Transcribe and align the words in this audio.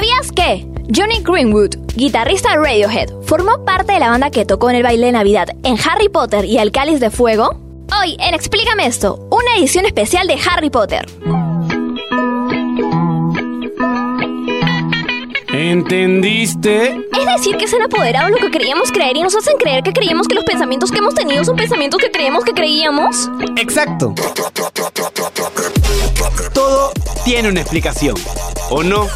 ¿Sabías 0.00 0.32
que 0.32 0.66
Johnny 0.96 1.22
Greenwood, 1.22 1.76
guitarrista 1.94 2.52
de 2.52 2.56
Radiohead, 2.56 3.10
formó 3.24 3.66
parte 3.66 3.92
de 3.92 4.00
la 4.00 4.08
banda 4.08 4.30
que 4.30 4.46
tocó 4.46 4.70
en 4.70 4.76
el 4.76 4.82
baile 4.82 5.04
de 5.04 5.12
Navidad 5.12 5.50
en 5.62 5.76
Harry 5.78 6.08
Potter 6.08 6.46
y 6.46 6.56
el 6.56 6.72
Cáliz 6.72 7.00
de 7.00 7.10
Fuego? 7.10 7.60
Hoy 8.00 8.16
en 8.18 8.32
Explícame 8.32 8.86
esto, 8.86 9.28
una 9.30 9.58
edición 9.58 9.84
especial 9.84 10.26
de 10.26 10.38
Harry 10.48 10.70
Potter. 10.70 11.04
¿Entendiste? 15.52 16.96
Es 17.20 17.26
decir, 17.36 17.58
que 17.58 17.68
se 17.68 17.76
han 17.76 17.82
apoderado 17.82 18.28
de 18.28 18.32
lo 18.32 18.38
que 18.38 18.50
creíamos 18.50 18.90
creer 18.92 19.18
y 19.18 19.22
nos 19.22 19.36
hacen 19.36 19.58
creer 19.58 19.82
que 19.82 19.92
creíamos 19.92 20.26
que 20.28 20.34
los 20.34 20.44
pensamientos 20.44 20.90
que 20.90 20.96
hemos 20.96 21.14
tenido 21.14 21.44
son 21.44 21.56
pensamientos 21.56 22.00
que 22.00 22.10
creemos 22.10 22.42
que 22.42 22.54
creíamos. 22.54 23.28
Exacto. 23.58 24.14
Todo 26.52 26.92
tiene 27.24 27.48
una 27.48 27.60
explicación, 27.60 28.14
¿o 28.70 28.82
no? 28.82 29.08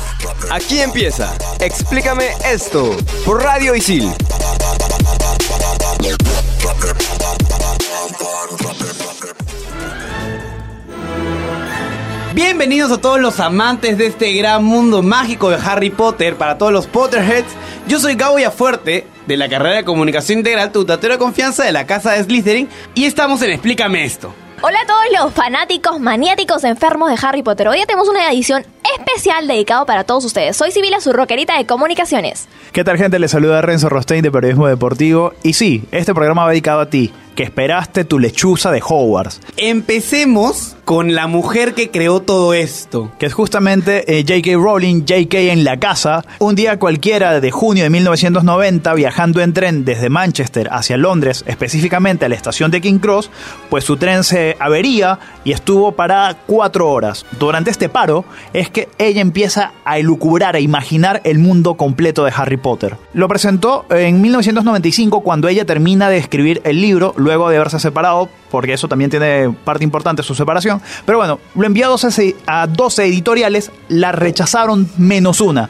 Aquí 0.51 0.81
empieza. 0.81 1.37
Explícame 1.61 2.29
esto. 2.45 2.97
Por 3.25 3.43
Radio 3.43 3.75
Isil. 3.75 4.11
Bienvenidos 12.35 12.91
a 12.91 13.01
todos 13.01 13.21
los 13.21 13.39
amantes 13.39 13.97
de 13.97 14.07
este 14.07 14.33
gran 14.33 14.65
mundo 14.65 15.03
mágico 15.03 15.51
de 15.51 15.57
Harry 15.57 15.91
Potter, 15.91 16.37
para 16.37 16.59
todos 16.59 16.73
los 16.73 16.87
Potterheads. 16.87 17.49
Yo 17.87 18.01
soy 18.01 18.15
Gabo 18.17 18.39
Fuerte 18.51 19.07
de 19.27 19.37
la 19.37 19.49
carrera 19.49 19.77
de 19.77 19.85
Comunicación 19.85 20.39
Integral, 20.39 20.73
tu 20.73 20.85
de 20.85 21.19
confianza 21.19 21.65
de 21.65 21.73
la 21.73 21.87
casa 21.87 22.13
de 22.13 22.25
Slytherin, 22.25 22.69
y 22.95 23.05
estamos 23.05 23.41
en 23.43 23.51
Explícame 23.51 24.05
esto. 24.05 24.35
Hola 24.63 24.79
a 24.83 24.87
todos 24.87 25.05
los 25.13 25.35
fanáticos, 25.35 26.01
maniáticos, 26.01 26.65
enfermos 26.65 27.11
de 27.11 27.19
Harry 27.27 27.43
Potter. 27.43 27.69
Hoy 27.69 27.83
tenemos 27.87 28.09
una 28.09 28.31
edición 28.31 28.65
especial 28.99 29.47
dedicado 29.47 29.85
para 29.85 30.05
todos 30.05 30.25
ustedes. 30.25 30.57
Soy 30.57 30.71
Sibila, 30.71 31.01
su 31.01 31.13
rockerita 31.13 31.59
de 31.59 31.67
comunicaciones. 31.67 32.49
¿Qué 32.73 32.83
tal 32.83 32.97
gente? 32.97 33.19
Les 33.19 33.31
saluda 33.31 33.61
Renzo 33.61 33.89
Rostein 33.89 34.23
de 34.23 34.31
Periodismo 34.31 34.67
Deportivo. 34.67 35.35
Y 35.43 35.53
sí, 35.53 35.85
este 35.91 36.15
programa 36.15 36.45
va 36.45 36.51
dedicado 36.51 36.81
a 36.81 36.89
ti, 36.89 37.13
que 37.35 37.43
esperaste 37.43 38.05
tu 38.05 38.19
lechuza 38.19 38.71
de 38.71 38.83
Hogwarts. 38.85 39.41
Empecemos 39.57 40.77
con 40.85 41.15
la 41.15 41.27
mujer 41.27 41.75
que 41.75 41.91
creó 41.91 42.21
todo 42.21 42.55
esto. 42.55 43.11
Que 43.19 43.27
es 43.27 43.35
justamente 43.35 44.19
eh, 44.19 44.25
J.K. 44.27 44.57
Rowling, 44.57 45.01
J.K. 45.01 45.39
en 45.53 45.65
la 45.65 45.79
casa. 45.79 46.25
Un 46.39 46.55
día 46.55 46.79
cualquiera 46.79 47.41
de 47.41 47.51
junio 47.51 47.85
de 47.85 47.91
1990, 47.91 48.95
viajando 48.95 49.41
en 49.41 49.53
tren 49.53 49.85
desde 49.85 50.11
Manchester 50.11 50.69
hacia 50.71 50.97
Londres, 50.97 51.45
específicamente 51.47 52.25
a 52.25 52.29
la 52.29 52.35
estación 52.35 52.71
de 52.71 52.81
King 52.81 52.99
Cross, 52.99 53.31
pues 53.71 53.85
su 53.85 53.97
tren 53.97 54.25
se 54.25 54.57
avería 54.61 55.19
y 55.45 55.53
estuvo 55.53 55.93
parada 55.93 56.37
cuatro 56.47 56.91
horas. 56.91 57.25
Durante 57.39 57.71
este 57.71 57.89
paro 57.89 58.25
es 58.53 58.71
que 58.71 58.89
ella 58.99 59.21
empieza 59.21 59.73
a 59.85 59.99
elucubrar, 59.99 60.57
a 60.57 60.61
imaginar 60.61 61.21
el 61.25 61.39
mundo 61.39 61.75
completo 61.75 62.25
de 62.25 62.33
Harry 62.35 62.57
Potter. 62.57 62.97
Lo 63.13 63.29
presentó 63.29 63.87
en 63.91 64.21
1995 64.21 65.23
cuando 65.23 65.49
ella 65.49 65.65
termina 65.65 66.09
de 66.11 66.19
escribir 66.19 66.61
el 66.65 66.81
libro, 66.81 67.15
luego 67.25 67.49
de 67.49 67.57
haberse 67.57 67.81
separado, 67.81 68.29
porque 68.51 68.75
eso 68.75 68.87
también 68.87 69.11
tiene 69.11 69.53
parte 69.65 69.83
importante 69.83 70.23
su 70.23 70.35
separación. 70.35 70.81
Pero 71.05 71.19
bueno, 71.19 71.41
lo 71.55 71.67
envió 71.67 71.87
a 71.87 71.89
12, 71.89 72.37
a 72.47 72.67
12 72.67 73.05
editoriales, 73.05 73.73
la 73.89 74.13
rechazaron 74.13 74.89
menos 74.97 75.41
una. 75.41 75.69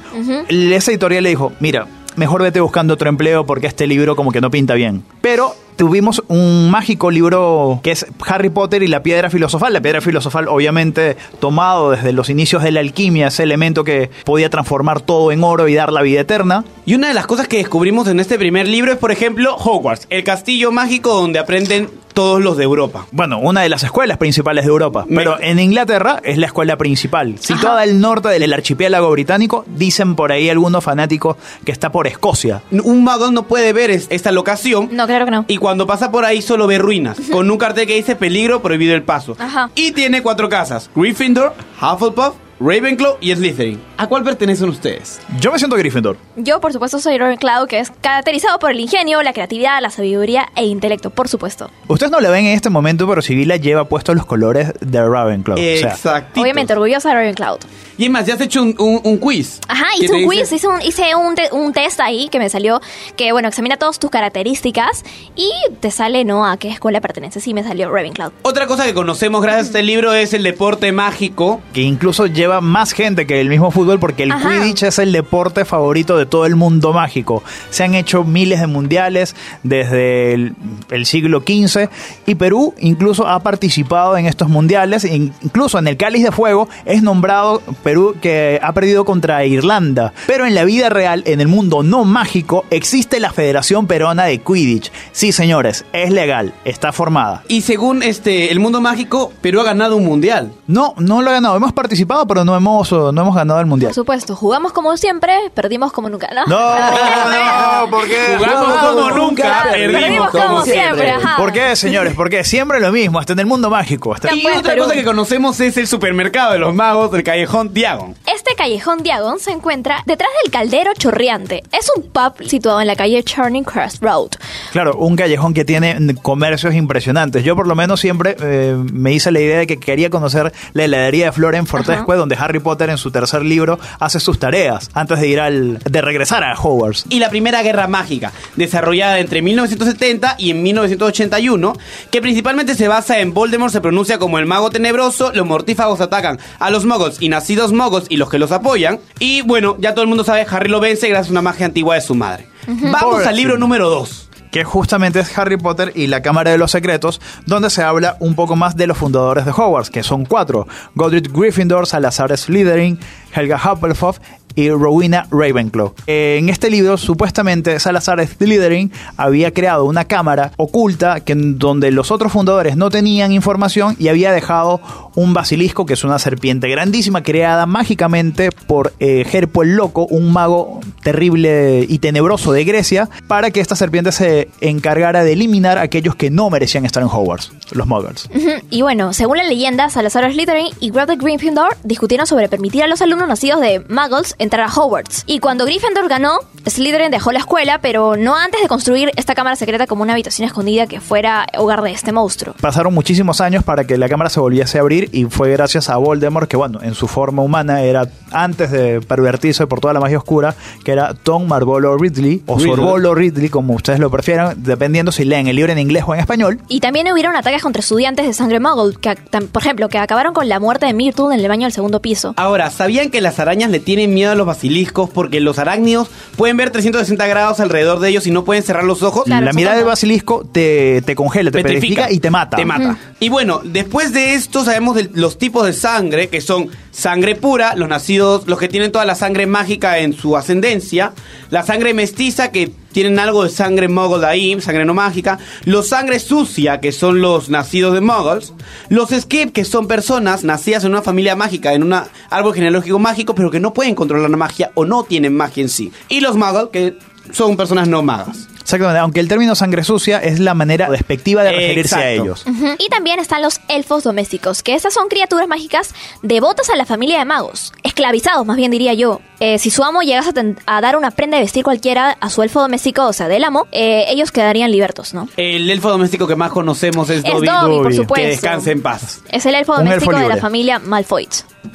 Esa 0.48 0.90
editorial 0.90 1.22
le 1.22 1.30
dijo, 1.30 1.52
mira, 1.60 1.86
mejor 2.16 2.42
vete 2.42 2.60
buscando 2.60 2.94
otro 2.94 3.08
empleo 3.08 3.46
porque 3.46 3.66
este 3.66 3.86
libro 3.86 4.16
como 4.16 4.32
que 4.32 4.40
no 4.40 4.50
pinta 4.50 4.74
bien. 4.74 5.04
Pero 5.20 5.54
tuvimos 5.76 6.22
un 6.28 6.70
mágico 6.70 7.10
libro 7.10 7.80
que 7.82 7.90
es 7.90 8.06
Harry 8.26 8.50
Potter 8.50 8.82
y 8.82 8.86
la 8.86 9.02
piedra 9.02 9.30
filosofal. 9.30 9.72
La 9.72 9.80
piedra 9.80 10.00
filosofal, 10.00 10.48
obviamente, 10.48 11.16
tomado 11.40 11.90
desde 11.90 12.12
los 12.12 12.30
inicios 12.30 12.62
de 12.62 12.70
la 12.70 12.80
alquimia, 12.80 13.28
ese 13.28 13.42
elemento 13.42 13.84
que 13.84 14.10
podía 14.24 14.50
transformar 14.50 15.00
todo 15.00 15.32
en 15.32 15.42
oro 15.42 15.68
y 15.68 15.74
dar 15.74 15.92
la 15.92 16.02
vida 16.02 16.20
eterna. 16.20 16.64
Y 16.86 16.94
una 16.94 17.08
de 17.08 17.14
las 17.14 17.26
cosas 17.26 17.48
que 17.48 17.58
descubrimos 17.58 18.08
en 18.08 18.20
este 18.20 18.38
primer 18.38 18.68
libro 18.68 18.92
es, 18.92 18.98
por 18.98 19.10
ejemplo, 19.10 19.56
Hogwarts, 19.56 20.06
el 20.10 20.24
castillo 20.24 20.72
mágico 20.72 21.14
donde 21.14 21.38
aprenden 21.38 21.88
todos 22.14 22.42
los 22.42 22.56
de 22.56 22.64
Europa. 22.64 23.06
Bueno, 23.10 23.38
una 23.38 23.60
de 23.60 23.68
las 23.68 23.82
escuelas 23.82 24.18
principales 24.18 24.64
de 24.64 24.70
Europa. 24.70 25.04
Pero 25.08 25.36
en 25.40 25.58
Inglaterra 25.58 26.20
es 26.24 26.38
la 26.38 26.46
escuela 26.46 26.76
principal. 26.76 27.34
Situada 27.38 27.82
al 27.82 28.00
norte 28.00 28.28
del 28.28 28.52
archipiélago 28.52 29.10
británico, 29.10 29.64
dicen 29.66 30.14
por 30.14 30.32
ahí 30.32 30.48
algunos 30.48 30.82
fanáticos 30.82 31.36
que 31.64 31.72
está 31.72 31.92
por 31.92 32.06
Escocia. 32.06 32.62
Un 32.70 33.04
mago 33.04 33.30
no 33.30 33.42
puede 33.42 33.72
ver 33.72 33.90
esta 33.90 34.32
locación. 34.32 34.88
No, 34.92 35.06
claro 35.06 35.24
que 35.24 35.30
no. 35.32 35.44
Y 35.48 35.58
cuando 35.58 35.86
pasa 35.86 36.10
por 36.10 36.24
ahí 36.24 36.40
solo 36.40 36.66
ve 36.66 36.78
ruinas, 36.78 37.18
con 37.30 37.50
un 37.50 37.58
cartel 37.58 37.86
que 37.86 37.96
dice 37.96 38.16
peligro, 38.16 38.62
prohibido 38.62 38.94
el 38.94 39.02
paso. 39.02 39.36
Ajá. 39.38 39.70
Y 39.74 39.92
tiene 39.92 40.22
cuatro 40.22 40.48
casas, 40.48 40.88
Gryffindor, 40.94 41.52
Hufflepuff, 41.82 42.34
Ravenclaw 42.60 43.16
y 43.20 43.34
Slytherin. 43.34 43.80
¿A 43.96 44.06
cuál 44.06 44.22
pertenecen 44.22 44.68
ustedes? 44.68 45.20
Yo 45.40 45.52
me 45.52 45.58
siento 45.58 45.76
Gryffindor. 45.76 46.16
Yo, 46.36 46.60
por 46.60 46.72
supuesto, 46.72 46.98
soy 47.00 47.18
Ravenclaw, 47.18 47.66
que 47.66 47.80
es 47.80 47.90
caracterizado 48.00 48.58
por 48.58 48.70
el 48.70 48.80
ingenio, 48.80 49.22
la 49.22 49.32
creatividad, 49.32 49.80
la 49.82 49.90
sabiduría 49.90 50.48
e 50.54 50.64
intelecto, 50.64 51.10
por 51.10 51.28
supuesto. 51.28 51.70
Ustedes 51.88 52.12
no 52.12 52.20
lo 52.20 52.30
ven 52.30 52.46
en 52.46 52.54
este 52.54 52.70
momento, 52.70 53.08
pero 53.08 53.22
Sibila 53.22 53.56
lleva 53.56 53.88
puestos 53.88 54.14
los 54.14 54.26
colores 54.26 54.72
de 54.80 55.06
Ravenclaw. 55.06 55.58
Exacto. 55.58 56.40
Obviamente, 56.40 56.72
orgullosa 56.72 57.08
de 57.08 57.14
Ravenclaw. 57.16 57.58
Y 57.96 58.04
es 58.04 58.10
más, 58.10 58.26
ya 58.26 58.34
has 58.34 58.40
hecho 58.40 58.62
un, 58.62 59.18
quiz. 59.18 59.60
Ajá, 59.68 59.86
hice 59.98 60.12
un 60.12 60.26
quiz, 60.26 60.50
hice, 60.50 60.66
un, 60.66 60.82
hice 60.82 61.14
un, 61.52 61.72
test 61.72 62.00
ahí 62.00 62.28
que 62.28 62.38
me 62.38 62.50
salió, 62.50 62.80
que 63.16 63.32
bueno, 63.32 63.48
examina 63.48 63.76
todas 63.76 63.98
tus 63.98 64.10
características 64.10 65.04
y 65.36 65.50
te 65.80 65.90
sale, 65.90 66.24
¿no? 66.24 66.46
A 66.46 66.56
qué 66.56 66.68
escuela 66.68 67.00
perteneces. 67.00 67.42
Sí, 67.42 67.54
me 67.54 67.62
salió 67.62 67.90
Ravenclaw. 67.90 68.32
Otra 68.42 68.66
cosa 68.66 68.84
que 68.84 68.94
conocemos 68.94 69.42
gracias 69.42 69.66
a 69.66 69.66
este 69.66 69.82
libro 69.82 70.12
es 70.12 70.34
el 70.34 70.42
deporte 70.42 70.90
mágico. 70.92 71.60
Que 71.72 71.82
incluso 71.82 72.26
lleva 72.26 72.60
más 72.60 72.92
gente 72.92 73.26
que 73.26 73.40
el 73.40 73.48
mismo 73.48 73.70
fútbol 73.70 73.98
porque 73.98 74.24
el 74.24 74.32
Quidditch 74.34 74.84
es 74.84 74.98
el 74.98 75.12
deporte 75.12 75.64
favorito 75.64 76.16
de 76.16 76.26
todo 76.26 76.46
el 76.46 76.56
mundo 76.56 76.92
mágico. 76.92 77.42
Se 77.70 77.84
han 77.84 77.94
hecho 77.94 78.24
miles 78.24 78.60
de 78.60 78.66
mundiales 78.66 79.36
desde 79.62 80.34
el, 80.34 80.54
el 80.90 81.06
siglo 81.06 81.40
XV 81.40 81.88
y 82.26 82.34
Perú 82.34 82.74
incluso 82.78 83.26
ha 83.26 83.40
participado 83.40 84.16
en 84.16 84.26
estos 84.26 84.48
mundiales. 84.48 85.04
Incluso 85.04 85.78
en 85.78 85.88
el 85.88 85.96
Cáliz 85.96 86.24
de 86.24 86.32
Fuego 86.32 86.68
es 86.84 87.02
nombrado 87.02 87.62
Perú 87.84 88.16
que 88.20 88.58
ha 88.62 88.72
perdido 88.72 89.04
contra 89.04 89.44
Irlanda. 89.44 90.12
Pero 90.26 90.46
en 90.46 90.54
la 90.54 90.64
vida 90.64 90.88
real, 90.88 91.22
en 91.26 91.40
el 91.40 91.48
mundo 91.48 91.82
no 91.82 92.04
mágico, 92.04 92.64
existe 92.70 93.20
la 93.20 93.30
Federación 93.30 93.86
Peruana 93.86 94.24
de 94.24 94.38
Quidditch. 94.38 94.90
Sí, 95.12 95.30
señores, 95.30 95.84
es 95.92 96.10
legal, 96.10 96.54
está 96.64 96.92
formada. 96.92 97.42
Y 97.46 97.60
según 97.60 98.02
este 98.02 98.50
el 98.50 98.58
mundo 98.58 98.80
mágico, 98.80 99.32
Perú 99.40 99.60
ha 99.60 99.64
ganado 99.64 99.96
un 99.96 100.04
mundial. 100.04 100.52
No, 100.66 100.94
no 100.96 101.22
lo 101.22 101.30
ha 101.30 101.34
ganado. 101.34 101.56
Hemos 101.56 101.72
participado, 101.72 102.26
pero 102.26 102.44
no 102.44 102.56
hemos, 102.56 102.90
no 102.90 103.10
hemos 103.10 103.34
ganado 103.34 103.60
el 103.60 103.66
mundial. 103.66 103.90
Por 103.90 103.94
supuesto, 103.94 104.34
jugamos 104.34 104.72
como 104.72 104.96
siempre, 104.96 105.36
perdimos 105.52 105.92
como 105.92 106.08
nunca. 106.08 106.28
No, 106.34 106.46
no, 106.46 106.56
no, 107.84 107.90
porque 107.90 108.36
jugamos 108.38 108.76
como 108.78 109.10
nunca, 109.10 109.68
perdimos 109.70 110.30
como 110.30 110.62
siempre. 110.62 111.14
¿Por 111.36 111.52
qué, 111.52 111.76
señores? 111.76 112.14
Porque 112.14 112.44
siempre 112.44 112.80
lo 112.80 112.90
mismo, 112.90 113.18
hasta 113.18 113.34
en 113.34 113.40
el 113.40 113.46
mundo 113.46 113.68
mágico. 113.68 114.16
Y 114.34 114.46
otra 114.46 114.76
cosa 114.76 114.94
que 114.94 115.04
conocemos 115.04 115.60
es 115.60 115.76
el 115.76 115.86
supermercado 115.86 116.52
de 116.52 116.58
los 116.58 116.74
magos 116.74 117.10
del 117.12 117.22
callejón 117.22 117.73
Diagon. 117.74 118.14
Este 118.46 118.56
callejón 118.56 119.02
Diagon 119.02 119.40
se 119.40 119.52
encuentra 119.52 120.02
detrás 120.04 120.28
del 120.42 120.52
Caldero 120.52 120.92
Chorreante. 120.92 121.62
Es 121.72 121.90
un 121.96 122.02
pub 122.02 122.46
situado 122.46 122.78
en 122.82 122.86
la 122.86 122.94
calle 122.94 123.22
Churning 123.22 123.64
Crest 123.64 124.02
Road. 124.02 124.32
Claro, 124.70 124.96
un 124.98 125.16
callejón 125.16 125.54
que 125.54 125.64
tiene 125.64 126.14
comercios 126.20 126.74
impresionantes. 126.74 127.42
Yo 127.42 127.56
por 127.56 127.66
lo 127.66 127.74
menos 127.74 128.00
siempre 128.00 128.36
eh, 128.38 128.76
me 128.92 129.14
hice 129.14 129.32
la 129.32 129.40
idea 129.40 129.60
de 129.60 129.66
que 129.66 129.78
quería 129.78 130.10
conocer 130.10 130.52
la 130.74 130.84
heladería 130.84 131.26
de 131.26 131.32
Flora 131.32 131.64
Fortescue, 131.64 132.16
donde 132.16 132.36
Harry 132.38 132.58
Potter 132.58 132.90
en 132.90 132.98
su 132.98 133.10
tercer 133.10 133.42
libro 133.42 133.78
hace 133.98 134.20
sus 134.20 134.38
tareas 134.38 134.90
antes 134.92 135.20
de 135.20 135.28
ir 135.28 135.40
al 135.40 135.78
de 135.78 136.02
regresar 136.02 136.44
a 136.44 136.52
Hogwarts. 136.54 137.06
Y 137.08 137.20
la 137.20 137.30
Primera 137.30 137.62
Guerra 137.62 137.86
Mágica, 137.86 138.30
desarrollada 138.56 139.20
entre 139.20 139.40
1970 139.40 140.34
y 140.36 140.50
en 140.50 140.62
1981, 140.62 141.72
que 142.10 142.20
principalmente 142.20 142.74
se 142.74 142.88
basa 142.88 143.20
en 143.20 143.32
Voldemort 143.32 143.72
se 143.72 143.80
pronuncia 143.80 144.18
como 144.18 144.38
el 144.38 144.44
mago 144.44 144.68
tenebroso, 144.68 145.32
los 145.32 145.46
mortífagos 145.46 146.02
atacan 146.02 146.38
a 146.58 146.68
los 146.68 146.84
muggles 146.84 147.22
y 147.22 147.30
nacidos 147.30 147.72
muggles 147.72 148.04
y 148.10 148.18
los 148.18 148.28
que 148.34 148.34
los 148.44 148.52
apoyan. 148.52 149.00
Y 149.18 149.42
bueno, 149.42 149.76
ya 149.78 149.94
todo 149.94 150.02
el 150.02 150.08
mundo 150.08 150.24
sabe, 150.24 150.46
Harry 150.48 150.68
lo 150.68 150.80
vence 150.80 151.08
gracias 151.08 151.28
a 151.28 151.32
una 151.32 151.42
magia 151.42 151.66
antigua 151.66 151.94
de 151.94 152.00
su 152.00 152.14
madre. 152.14 152.46
Vamos 152.66 153.26
al 153.26 153.36
libro 153.36 153.58
número 153.58 153.88
2 153.90 154.30
que 154.54 154.62
justamente 154.62 155.18
es 155.18 155.36
Harry 155.36 155.56
Potter 155.56 155.90
y 155.96 156.06
la 156.06 156.22
Cámara 156.22 156.52
de 156.52 156.58
los 156.58 156.70
Secretos, 156.70 157.20
donde 157.44 157.70
se 157.70 157.82
habla 157.82 158.16
un 158.20 158.36
poco 158.36 158.54
más 158.54 158.76
de 158.76 158.86
los 158.86 158.96
fundadores 158.96 159.44
de 159.44 159.50
Hogwarts, 159.50 159.90
que 159.90 160.04
son 160.04 160.24
cuatro: 160.24 160.68
Godric 160.94 161.32
Gryffindor, 161.32 161.88
Salazar 161.88 162.38
Slytherin, 162.38 163.00
Helga 163.34 163.56
Hufflepuff 163.56 164.20
y 164.54 164.70
Rowena 164.70 165.26
Ravenclaw. 165.30 165.94
En 166.06 166.48
este 166.48 166.70
libro, 166.70 166.96
supuestamente, 166.96 167.78
Salazar 167.80 168.24
Slytherin 168.26 168.92
había 169.16 169.52
creado 169.52 169.84
una 169.84 170.04
cámara 170.04 170.52
oculta 170.56 171.20
que, 171.20 171.34
donde 171.34 171.90
los 171.90 172.10
otros 172.10 172.32
fundadores 172.32 172.76
no 172.76 172.90
tenían 172.90 173.32
información 173.32 173.96
y 173.98 174.08
había 174.08 174.32
dejado 174.32 174.80
un 175.14 175.34
basilisco, 175.34 175.86
que 175.86 175.94
es 175.94 176.04
una 176.04 176.18
serpiente 176.18 176.68
grandísima 176.68 177.22
creada 177.22 177.66
mágicamente 177.66 178.50
por 178.66 178.92
eh, 179.00 179.24
Herpo 179.30 179.62
el 179.62 179.76
Loco, 179.76 180.06
un 180.06 180.32
mago 180.32 180.80
terrible 181.02 181.86
y 181.88 181.98
tenebroso 181.98 182.52
de 182.52 182.64
Grecia, 182.64 183.08
para 183.28 183.50
que 183.50 183.60
esta 183.60 183.76
serpiente 183.76 184.12
se 184.12 184.48
encargara 184.60 185.24
de 185.24 185.32
eliminar 185.32 185.78
a 185.78 185.82
aquellos 185.82 186.16
que 186.16 186.30
no 186.30 186.50
merecían 186.50 186.84
estar 186.84 187.02
en 187.02 187.08
Hogwarts, 187.08 187.52
los 187.72 187.86
muggles. 187.86 188.28
Y 188.70 188.82
bueno, 188.82 189.12
según 189.12 189.38
la 189.38 189.44
leyenda, 189.44 189.88
Salazar 189.88 190.30
Slytherin 190.32 190.68
y 190.80 190.90
Godric 190.90 191.22
Gryffindor 191.22 191.76
discutieron 191.84 192.26
sobre 192.26 192.48
permitir 192.48 192.82
a 192.82 192.86
los 192.86 193.02
alumnos 193.02 193.28
nacidos 193.28 193.60
de 193.60 193.80
muggles 193.88 194.34
entrar 194.44 194.68
a 194.68 194.72
Hogwarts. 194.72 195.24
Y 195.26 195.40
cuando 195.40 195.64
Gryffindor 195.64 196.08
ganó, 196.08 196.38
Slytherin 196.66 197.10
dejó 197.10 197.32
la 197.32 197.40
escuela, 197.40 197.78
pero 197.80 198.16
no 198.16 198.36
antes 198.36 198.62
de 198.62 198.68
construir 198.68 199.10
esta 199.16 199.34
cámara 199.34 199.56
secreta 199.56 199.86
como 199.86 200.02
una 200.02 200.12
habitación 200.12 200.46
escondida 200.46 200.86
que 200.86 201.00
fuera 201.00 201.46
hogar 201.58 201.82
de 201.82 201.92
este 201.92 202.12
monstruo. 202.12 202.54
Pasaron 202.60 202.94
muchísimos 202.94 203.40
años 203.40 203.64
para 203.64 203.84
que 203.84 203.98
la 203.98 204.08
cámara 204.08 204.30
se 204.30 204.40
volviese 204.40 204.78
a 204.78 204.80
abrir 204.82 205.10
y 205.12 205.24
fue 205.26 205.50
gracias 205.50 205.90
a 205.90 205.96
Voldemort, 205.96 206.48
que 206.48 206.56
bueno, 206.56 206.80
en 206.82 206.94
su 206.94 207.08
forma 207.08 207.42
humana 207.42 207.82
era 207.82 208.08
antes 208.32 208.70
de 208.70 209.00
pervertirse 209.00 209.66
por 209.66 209.80
toda 209.80 209.92
la 209.92 210.00
magia 210.00 210.18
oscura, 210.18 210.54
que 210.84 210.92
era 210.92 211.14
Tom 211.14 211.46
Marvolo 211.46 211.96
Ridley 211.96 212.42
o 212.46 212.56
Riddle. 212.56 212.76
Sorbolo 212.76 213.14
Ridley, 213.14 213.48
como 213.48 213.74
ustedes 213.74 213.98
lo 214.00 214.10
prefieran, 214.10 214.62
dependiendo 214.62 215.12
si 215.12 215.24
leen 215.24 215.48
el 215.48 215.56
libro 215.56 215.72
en 215.72 215.78
inglés 215.78 216.04
o 216.06 216.14
en 216.14 216.20
español. 216.20 216.60
Y 216.68 216.80
también 216.80 217.10
hubieron 217.12 217.36
ataques 217.36 217.62
contra 217.62 217.80
estudiantes 217.80 218.26
de 218.26 218.32
sangre 218.32 218.60
muggle, 218.60 218.96
que, 219.00 219.16
por 219.52 219.62
ejemplo, 219.62 219.88
que 219.88 219.98
acabaron 219.98 220.34
con 220.34 220.48
la 220.48 220.60
muerte 220.60 220.86
de 220.86 220.94
Myrtle 220.94 221.34
en 221.34 221.40
el 221.40 221.48
baño 221.48 221.64
del 221.64 221.72
segundo 221.72 222.00
piso. 222.00 222.34
Ahora, 222.36 222.70
¿sabían 222.70 223.10
que 223.10 223.20
las 223.20 223.38
arañas 223.38 223.70
le 223.70 223.80
tienen 223.80 224.14
miedo 224.14 224.33
a 224.34 224.36
los 224.36 224.46
basiliscos 224.46 225.10
porque 225.10 225.40
los 225.40 225.58
arácnidos 225.58 226.08
pueden 226.36 226.56
ver 226.56 226.70
360 226.70 227.26
grados 227.26 227.60
alrededor 227.60 228.00
de 228.00 228.10
ellos 228.10 228.26
y 228.26 228.30
no 228.30 228.44
pueden 228.44 228.62
cerrar 228.62 228.84
los 228.84 229.02
ojos? 229.02 229.24
Claro, 229.24 229.44
la 229.44 229.52
mirada 229.52 229.76
del 229.76 229.86
basilisco 229.86 230.46
te, 230.50 231.02
te 231.02 231.14
congela, 231.14 231.50
te 231.50 231.62
petrifica 231.62 232.10
y 232.10 232.18
te 232.18 232.30
mata. 232.30 232.56
Te 232.56 232.64
mata. 232.64 232.98
Y 233.20 233.28
bueno, 233.28 233.60
después 233.64 234.12
de 234.12 234.34
esto 234.34 234.64
sabemos 234.64 234.96
de 234.96 235.10
los 235.14 235.38
tipos 235.38 235.66
de 235.66 235.72
sangre, 235.72 236.28
que 236.28 236.40
son 236.40 236.68
sangre 236.90 237.34
pura, 237.34 237.74
los 237.76 237.88
nacidos, 237.88 238.46
los 238.46 238.58
que 238.58 238.68
tienen 238.68 238.92
toda 238.92 239.04
la 239.04 239.14
sangre 239.14 239.46
mágica 239.46 239.98
en 239.98 240.12
su 240.12 240.36
ascendencia, 240.36 241.12
la 241.50 241.62
sangre 241.62 241.94
mestiza, 241.94 242.50
que 242.50 242.70
tienen 242.94 243.18
algo 243.18 243.42
de 243.42 243.50
sangre 243.50 243.88
muggle 243.88 244.24
ahí, 244.24 244.58
sangre 244.60 244.86
no 244.86 244.94
mágica, 244.94 245.38
los 245.64 245.88
sangre 245.88 246.20
sucia, 246.20 246.80
que 246.80 246.92
son 246.92 247.20
los 247.20 247.50
nacidos 247.50 247.92
de 247.92 248.00
muggles, 248.00 248.54
los 248.88 249.10
skip, 249.10 249.52
que 249.52 249.64
son 249.64 249.88
personas 249.88 250.44
nacidas 250.44 250.84
en 250.84 250.92
una 250.92 251.02
familia 251.02 251.36
mágica, 251.36 251.74
en 251.74 251.82
un 251.82 251.94
árbol 252.30 252.54
genealógico 252.54 252.98
mágico, 252.98 253.34
pero 253.34 253.50
que 253.50 253.60
no 253.60 253.74
pueden 253.74 253.94
controlar 253.94 254.30
la 254.30 254.36
magia 254.36 254.70
o 254.74 254.86
no 254.86 255.02
tienen 255.02 255.36
magia 255.36 255.62
en 255.62 255.68
sí, 255.68 255.92
y 256.08 256.20
los 256.20 256.36
muggles, 256.36 256.68
que 256.72 256.98
son 257.32 257.56
personas 257.56 257.88
no 257.88 258.02
magas. 258.02 258.48
Exactamente, 258.64 258.98
aunque 258.98 259.20
el 259.20 259.28
término 259.28 259.54
sangre 259.54 259.84
sucia 259.84 260.18
es 260.18 260.40
la 260.40 260.54
manera 260.54 260.88
despectiva 260.90 261.42
de 261.42 261.52
referirse 261.52 261.96
a 261.96 262.10
ellos. 262.10 262.44
Y 262.78 262.88
también 262.88 263.20
están 263.20 263.42
los 263.42 263.60
elfos 263.68 264.04
domésticos, 264.04 264.62
que 264.62 264.74
estas 264.74 264.94
son 264.94 265.08
criaturas 265.08 265.46
mágicas 265.46 265.94
devotas 266.22 266.70
a 266.70 266.76
la 266.76 266.86
familia 266.86 267.18
de 267.18 267.26
magos. 267.26 267.72
Esclavizados, 267.82 268.46
más 268.46 268.56
bien 268.56 268.70
diría 268.70 268.94
yo. 268.94 269.20
Eh, 269.38 269.58
si 269.58 269.70
su 269.70 269.84
amo 269.84 270.00
llegase 270.00 270.30
a, 270.66 270.76
a 270.76 270.80
dar 270.80 270.96
una 270.96 271.10
prenda 271.10 271.36
de 271.36 271.42
vestir 271.42 271.62
cualquiera 271.62 272.16
a 272.18 272.30
su 272.30 272.42
elfo 272.42 272.60
doméstico, 272.60 273.06
o 273.06 273.12
sea, 273.12 273.28
del 273.28 273.44
amo, 273.44 273.66
eh, 273.70 274.06
ellos 274.08 274.32
quedarían 274.32 274.70
libertos, 274.70 275.12
¿no? 275.12 275.28
El 275.36 275.68
elfo 275.70 275.90
doméstico 275.90 276.26
que 276.26 276.36
más 276.36 276.50
conocemos 276.50 277.10
es, 277.10 277.22
Es 277.22 277.32
Dobby. 277.32 277.46
Dobby, 277.46 277.76
por 277.82 277.94
supuesto. 277.94 278.14
Que 278.24 278.30
descanse 278.30 278.70
en 278.70 278.80
paz. 278.82 279.20
Es 279.28 279.44
el 279.44 279.54
elfo 279.54 279.72
Un 279.74 279.80
elfo 279.80 279.90
doméstico 279.90 280.18
de 280.18 280.28
la 280.28 280.36
familia 280.38 280.78
Malfoy. 280.78 281.28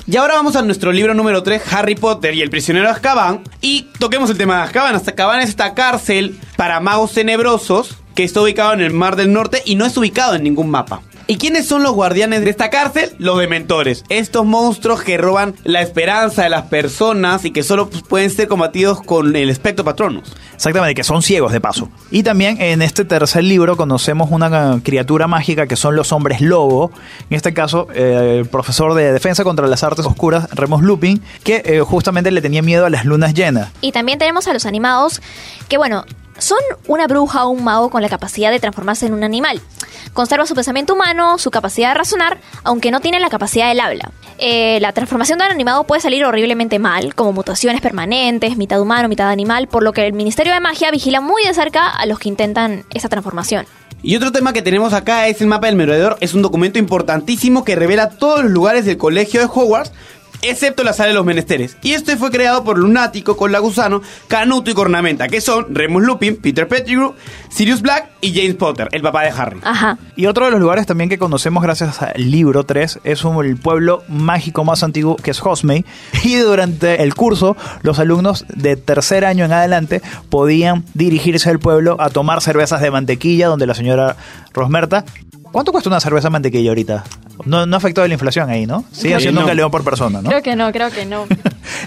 Y 0.07 0.17
ahora 0.17 0.35
vamos 0.35 0.55
a 0.55 0.61
nuestro 0.61 0.91
libro 0.91 1.13
número 1.13 1.43
3, 1.43 1.61
Harry 1.73 1.95
Potter 1.95 2.33
y 2.33 2.41
el 2.41 2.49
prisionero 2.49 2.85
de 2.85 2.91
Azkaban. 2.91 3.41
Y 3.61 3.83
toquemos 3.99 4.29
el 4.29 4.37
tema 4.37 4.57
de 4.57 4.63
Azkaban. 4.63 4.95
Azkaban 4.95 5.41
es 5.41 5.49
esta 5.49 5.73
cárcel 5.73 6.39
para 6.57 6.79
magos 6.79 7.13
tenebrosos 7.13 7.97
que 8.15 8.23
está 8.23 8.41
ubicado 8.41 8.73
en 8.73 8.81
el 8.81 8.91
Mar 8.91 9.15
del 9.15 9.31
Norte 9.31 9.61
y 9.65 9.75
no 9.75 9.85
es 9.85 9.95
ubicado 9.97 10.35
en 10.35 10.43
ningún 10.43 10.69
mapa. 10.69 11.01
¿Y 11.29 11.37
quiénes 11.37 11.67
son 11.67 11.83
los 11.83 11.91
guardianes 11.91 12.43
de 12.43 12.49
esta 12.49 12.71
cárcel? 12.71 13.11
Los 13.19 13.37
dementores. 13.37 14.03
Estos 14.09 14.47
monstruos 14.47 15.03
que 15.03 15.19
roban 15.19 15.53
la 15.63 15.79
esperanza 15.79 16.41
de 16.41 16.49
las 16.49 16.63
personas 16.63 17.45
y 17.45 17.51
que 17.51 17.61
solo 17.61 17.87
pues, 17.87 18.01
pueden 18.01 18.31
ser 18.31 18.47
combatidos 18.47 19.03
con 19.03 19.35
el 19.35 19.51
espectro 19.51 19.85
patronus. 19.85 20.35
Exactamente, 20.55 20.95
que 20.95 21.03
son 21.03 21.21
ciegos 21.21 21.51
de 21.51 21.61
paso. 21.61 21.87
Y 22.09 22.23
también 22.23 22.59
en 22.59 22.81
este 22.81 23.05
tercer 23.05 23.43
libro 23.43 23.77
conocemos 23.77 24.31
una 24.31 24.81
criatura 24.81 25.27
mágica 25.27 25.67
que 25.67 25.75
son 25.75 25.95
los 25.95 26.11
hombres 26.11 26.41
lobo. 26.41 26.91
En 27.29 27.37
este 27.37 27.53
caso, 27.53 27.89
eh, 27.93 28.37
el 28.39 28.47
profesor 28.47 28.95
de 28.95 29.13
defensa 29.13 29.43
contra 29.43 29.67
las 29.67 29.83
artes 29.83 30.07
oscuras, 30.07 30.49
Remus 30.49 30.81
Lupin, 30.81 31.21
que 31.43 31.61
eh, 31.63 31.81
justamente 31.81 32.31
le 32.31 32.41
tenía 32.41 32.63
miedo 32.63 32.87
a 32.87 32.89
las 32.89 33.05
lunas 33.05 33.35
llenas. 33.35 33.69
Y 33.81 33.91
también 33.91 34.17
tenemos 34.17 34.47
a 34.47 34.53
los 34.53 34.65
animados, 34.65 35.21
que 35.67 35.77
bueno, 35.77 36.05
son 36.39 36.59
una 36.87 37.07
bruja 37.07 37.45
o 37.45 37.49
un 37.49 37.63
mago 37.63 37.89
con 37.89 38.01
la 38.01 38.09
capacidad 38.09 38.51
de 38.51 38.59
transformarse 38.59 39.05
en 39.05 39.13
un 39.13 39.23
animal. 39.23 39.61
Conserva 40.13 40.45
su 40.45 40.55
pensamiento 40.55 40.93
humano, 40.93 41.37
su 41.37 41.51
capacidad 41.51 41.89
de 41.89 41.95
razonar, 41.95 42.39
aunque 42.63 42.91
no 42.91 42.99
tienen 42.99 43.21
la 43.21 43.29
capacidad 43.29 43.69
del 43.69 43.79
habla. 43.79 44.11
Eh, 44.37 44.79
la 44.79 44.93
transformación 44.93 45.39
de 45.39 45.45
un 45.45 45.51
animado 45.51 45.83
puede 45.83 46.01
salir 46.01 46.25
horriblemente 46.25 46.79
mal, 46.79 47.13
como 47.13 47.33
mutaciones 47.33 47.81
permanentes, 47.81 48.57
mitad 48.57 48.81
humano, 48.81 49.09
mitad 49.09 49.29
animal, 49.29 49.67
por 49.67 49.83
lo 49.83 49.93
que 49.93 50.07
el 50.07 50.13
Ministerio 50.13 50.53
de 50.53 50.59
Magia 50.59 50.91
vigila 50.91 51.21
muy 51.21 51.43
de 51.43 51.53
cerca 51.53 51.89
a 51.89 52.05
los 52.05 52.19
que 52.19 52.29
intentan 52.29 52.85
esa 52.93 53.09
transformación. 53.09 53.65
Y 54.01 54.15
otro 54.15 54.31
tema 54.31 54.53
que 54.53 54.61
tenemos 54.61 54.93
acá 54.93 55.27
es 55.27 55.41
el 55.41 55.47
mapa 55.47 55.67
del 55.67 55.75
merodeador. 55.75 56.15
Es 56.21 56.33
un 56.33 56.41
documento 56.41 56.79
importantísimo 56.79 57.65
que 57.65 57.75
revela 57.75 58.09
todos 58.09 58.43
los 58.43 58.51
lugares 58.51 58.85
del 58.85 58.97
colegio 58.97 59.41
de 59.41 59.47
Hogwarts, 59.47 59.91
excepto 60.41 60.83
la 60.83 60.93
sala 60.93 61.09
de 61.09 61.13
los 61.15 61.25
menesteres. 61.25 61.77
Y 61.81 61.93
este 61.93 62.17
fue 62.17 62.31
creado 62.31 62.63
por 62.63 62.77
Lunático 62.77 63.35
con 63.37 63.51
la 63.51 63.59
Gusano, 63.59 64.01
Canuto 64.27 64.71
y 64.71 64.73
Cornamenta, 64.73 65.27
que 65.27 65.41
son 65.41 65.73
Remus 65.73 66.03
Lupin, 66.03 66.35
Peter 66.37 66.67
Pettigrew, 66.67 67.13
Sirius 67.49 67.81
Black 67.81 68.09
y 68.21 68.33
James 68.33 68.55
Potter, 68.55 68.87
el 68.91 69.01
papá 69.01 69.23
de 69.23 69.29
Harry. 69.29 69.59
Ajá. 69.63 69.97
Y 70.15 70.25
otro 70.27 70.45
de 70.45 70.51
los 70.51 70.59
lugares 70.59 70.85
también 70.85 71.09
que 71.09 71.17
conocemos 71.17 71.63
gracias 71.63 72.01
al 72.01 72.13
libro 72.31 72.63
3 72.65 72.99
es 73.03 73.23
un- 73.25 73.43
el 73.45 73.57
pueblo 73.57 74.03
mágico 74.07 74.63
más 74.63 74.83
antiguo 74.83 75.15
que 75.15 75.31
es 75.31 75.39
Hogsmeade. 75.41 75.85
Y 76.23 76.35
durante 76.35 77.01
el 77.03 77.15
curso, 77.15 77.55
los 77.81 77.99
alumnos 77.99 78.45
de 78.49 78.75
tercer 78.75 79.25
año 79.25 79.45
en 79.45 79.51
adelante 79.53 80.01
podían 80.29 80.83
dirigirse 80.93 81.49
al 81.49 81.59
pueblo 81.59 81.97
a 81.99 82.09
tomar 82.09 82.41
cervezas 82.41 82.81
de 82.81 82.91
mantequilla, 82.91 83.47
donde 83.47 83.65
la 83.67 83.73
señora 83.73 84.15
Rosmerta. 84.53 85.05
¿Cuánto 85.51 85.71
cuesta 85.71 85.89
una 85.89 85.99
cerveza 85.99 86.27
de 86.27 86.31
mantequilla 86.31 86.69
ahorita? 86.69 87.03
No, 87.45 87.65
no 87.65 87.77
afectó 87.77 88.05
la 88.07 88.13
inflación 88.13 88.49
ahí, 88.49 88.65
¿no? 88.65 88.83
Sigue 88.91 89.15
que 89.15 89.21
siendo 89.21 89.41
un 89.41 89.45
no. 89.45 89.49
galeón 89.49 89.71
por 89.71 89.83
persona, 89.83 90.21
¿no? 90.21 90.29
que 90.41 90.55
no, 90.55 90.71
creo 90.71 90.91
que 90.91 91.05
no. 91.05 91.25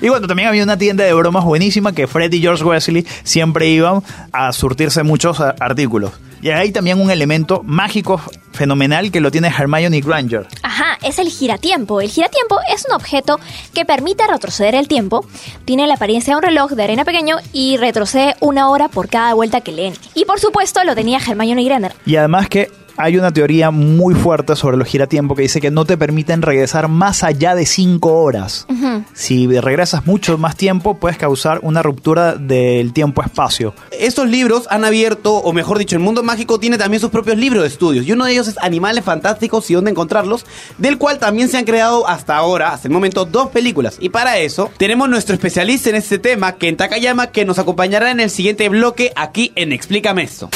Y 0.00 0.08
bueno, 0.08 0.26
también 0.26 0.49
había 0.49 0.62
una 0.62 0.78
tienda 0.78 1.04
de 1.04 1.12
bromas 1.12 1.44
buenísima 1.44 1.93
que 1.93 2.06
Fred 2.06 2.32
y 2.32 2.40
George 2.40 2.64
Wesley 2.64 3.06
siempre 3.25 3.69
iban 3.69 4.02
a 4.32 4.52
surtirse 4.52 5.02
muchos 5.02 5.38
artículos. 5.40 6.12
Y 6.40 6.50
hay 6.50 6.72
también 6.72 7.00
un 7.00 7.10
elemento 7.10 7.62
mágico 7.64 8.20
fenomenal 8.52 9.12
que 9.12 9.20
lo 9.20 9.31
tiene 9.31 9.49
Hermione 9.49 10.00
Granger. 10.00 10.49
Ajá, 10.62 10.99
es 11.02 11.20
el 11.20 11.28
giratiempo. 11.28 12.00
El 12.00 12.08
giratiempo 12.10 12.58
es 12.75 12.84
un 12.88 12.94
objeto 12.94 13.38
que 13.72 13.84
permite 13.84 14.26
retroceder 14.26 14.75
el 14.75 14.88
tiempo. 14.88 15.25
Tiene 15.64 15.87
la 15.87 15.94
apariencia 15.94 16.32
de 16.32 16.38
un 16.38 16.43
reloj 16.43 16.72
de 16.72 16.82
arena 16.82 17.04
pequeño 17.04 17.37
y 17.52 17.76
retrocede 17.76 18.34
una 18.40 18.70
hora 18.70 18.88
por 18.88 19.08
cada 19.08 19.34
vuelta 19.34 19.60
que 19.60 19.70
leen. 19.70 19.94
Y 20.14 20.25
por 20.25 20.40
supuesto 20.40 20.82
lo 20.82 20.96
tenía 20.96 21.19
Hermione 21.19 21.62
Granger. 21.64 21.94
Y 22.06 22.16
además 22.16 22.49
que 22.49 22.70
hay 22.97 23.17
una 23.17 23.33
teoría 23.33 23.71
muy 23.71 24.15
fuerte 24.15 24.56
sobre 24.56 24.77
los 24.77 24.89
giratiempo 24.89 25.35
que 25.35 25.43
dice 25.43 25.61
que 25.61 25.71
no 25.71 25.85
te 25.85 25.97
permiten 25.97 26.43
regresar 26.43 26.89
más 26.89 27.23
allá 27.23 27.55
de 27.55 27.67
5 27.67 28.23
horas. 28.23 28.67
Si 29.15 29.47
regresas 29.47 30.06
mucho 30.06 30.39
más 30.39 30.56
tiempo, 30.56 30.99
puedes 30.99 31.19
causar 31.19 31.61
una 31.62 31.83
ruptura 31.83 32.35
del 32.35 32.93
tiempo-espacio. 32.93 33.75
Estos 33.90 34.28
libros 34.28 34.66
han 34.71 34.85
abierto, 34.85 35.35
o 35.35 35.52
mejor 35.52 35.78
dicho, 35.78 35.97
el 35.97 36.02
mundo 36.02 36.23
mágico 36.23 36.59
tiene 36.59 36.78
también 36.78 37.00
sus 37.00 37.11
propios 37.11 37.37
libros 37.37 37.62
de 37.62 37.69
estudios. 37.69 38.07
Y 38.07 38.12
uno 38.12 38.25
de 38.25 38.33
ellos 38.33 38.49
es 38.49 38.59
Animales 38.61 39.05
Fantásticos 39.05 39.71
y 39.71 39.75
dónde 39.75 39.90
encontrarlos, 39.90 40.47
del 40.78 40.99
cual 40.99 41.19
también 41.19 41.49
se 41.49 41.59
han 41.59 41.64
creado 41.64 42.09
hasta 42.09 42.37
ahora, 42.37 42.73
hasta 42.73 42.88
el 42.88 42.95
momento, 42.95 43.25
dos 43.25 43.49
películas. 43.49 43.97
Y 44.00 44.11
para 44.11 44.38
eso, 44.38 44.71
tenemos 44.76 45.09
nuestro 45.09 45.35
especialista 45.35 45.90
en 45.90 45.97
este 45.97 46.19
tema, 46.19 46.52
Ken 46.52 46.76
Takayama, 46.76 47.28
que 47.28 47.45
nos 47.45 47.59
acompañará 47.59 48.11
en 48.11 48.21
el 48.21 48.31
siguiente 48.31 48.69
bloque 48.69 49.12
aquí 49.16 49.52
en 49.55 49.73
Explícame 49.73 50.23
esto. 50.23 50.50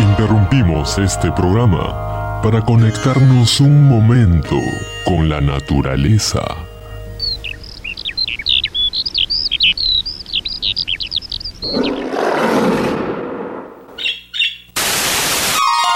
Interrumpimos 0.00 0.98
este 0.98 1.30
programa 1.32 2.40
para 2.42 2.62
conectarnos 2.62 3.60
un 3.60 3.88
momento 3.88 4.56
con 5.04 5.28
la 5.28 5.40
naturaleza. 5.40 6.40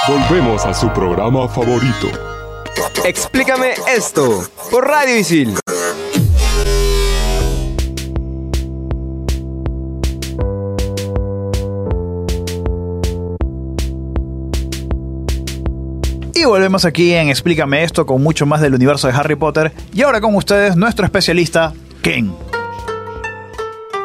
Volvemos 0.08 0.64
a 0.64 0.74
su 0.74 0.88
programa 0.92 1.48
favorito. 1.48 2.08
Explícame 3.04 3.74
esto 3.88 4.46
por 4.70 4.86
Radio 4.86 5.16
Isil. 5.16 5.58
Volvemos 16.48 16.84
aquí 16.84 17.12
en 17.12 17.28
Explícame 17.28 17.82
esto 17.82 18.06
con 18.06 18.22
mucho 18.22 18.46
más 18.46 18.60
del 18.60 18.74
universo 18.74 19.08
de 19.08 19.14
Harry 19.14 19.34
Potter. 19.34 19.72
Y 19.92 20.02
ahora 20.02 20.20
con 20.20 20.34
ustedes, 20.34 20.76
nuestro 20.76 21.04
especialista, 21.04 21.72
Ken. 22.02 22.32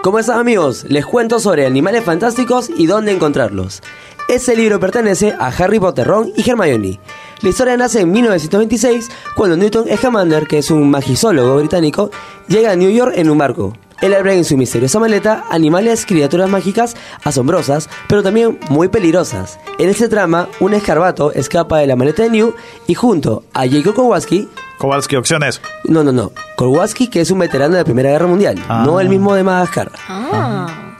¿Cómo 0.01 0.17
están 0.17 0.39
amigos? 0.39 0.85
Les 0.89 1.05
cuento 1.05 1.39
sobre 1.39 1.65
animales 1.65 2.03
fantásticos 2.03 2.69
y 2.75 2.87
dónde 2.87 3.11
encontrarlos. 3.11 3.81
Este 4.27 4.55
libro 4.55 4.79
pertenece 4.79 5.35
a 5.37 5.47
Harry 5.47 5.79
Potter, 5.79 6.07
Ron 6.07 6.31
y 6.35 6.49
Hermione. 6.49 6.99
La 7.41 7.49
historia 7.49 7.77
nace 7.77 8.01
en 8.01 8.11
1926 8.11 9.09
cuando 9.35 9.57
Newton 9.57 9.85
Scamander, 9.95 10.47
que 10.47 10.59
es 10.59 10.71
un 10.71 10.89
magisólogo 10.89 11.57
británico, 11.57 12.11
llega 12.47 12.71
a 12.71 12.75
New 12.75 12.89
York 12.89 13.13
en 13.15 13.29
un 13.29 13.37
barco. 13.37 13.73
Él 14.01 14.13
abre 14.15 14.35
en 14.35 14.43
su 14.45 14.57
misteriosa 14.57 14.99
maleta 14.99 15.45
animales, 15.49 16.05
criaturas 16.05 16.49
mágicas 16.49 16.95
asombrosas, 17.23 17.89
pero 18.07 18.23
también 18.23 18.59
muy 18.69 18.87
peligrosas. 18.87 19.59
En 19.79 19.89
este 19.89 20.09
trama, 20.09 20.47
un 20.59 20.73
escarbato 20.73 21.31
escapa 21.33 21.77
de 21.79 21.87
la 21.87 21.95
maleta 21.95 22.23
de 22.23 22.29
New 22.31 22.53
y 22.87 22.93
junto 22.95 23.43
a 23.53 23.67
Jacob 23.67 23.93
Kowalski, 23.93 24.47
Kowalski, 24.79 25.15
opciones. 25.15 25.61
no, 25.85 26.03
no, 26.03 26.11
no, 26.11 26.31
Kowalski 26.55 27.07
que 27.07 27.21
es 27.21 27.29
un 27.29 27.37
veterano 27.39 27.73
de 27.73 27.81
la 27.81 27.85
Primera 27.85 28.09
Guerra 28.09 28.25
Mundial, 28.27 28.55
Ah. 28.67 28.83
no 28.85 28.99
el 28.99 29.09
mismo 29.09 29.35
de 29.35 29.43
Madagascar. 29.43 29.91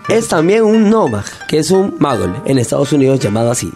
Es 0.09 0.27
también 0.27 0.63
un 0.63 0.89
Nomad, 0.89 1.23
que 1.47 1.59
es 1.59 1.71
un 1.71 1.95
Magol 1.99 2.35
en 2.45 2.57
Estados 2.57 2.91
Unidos 2.91 3.19
llamado 3.19 3.49
así. 3.51 3.71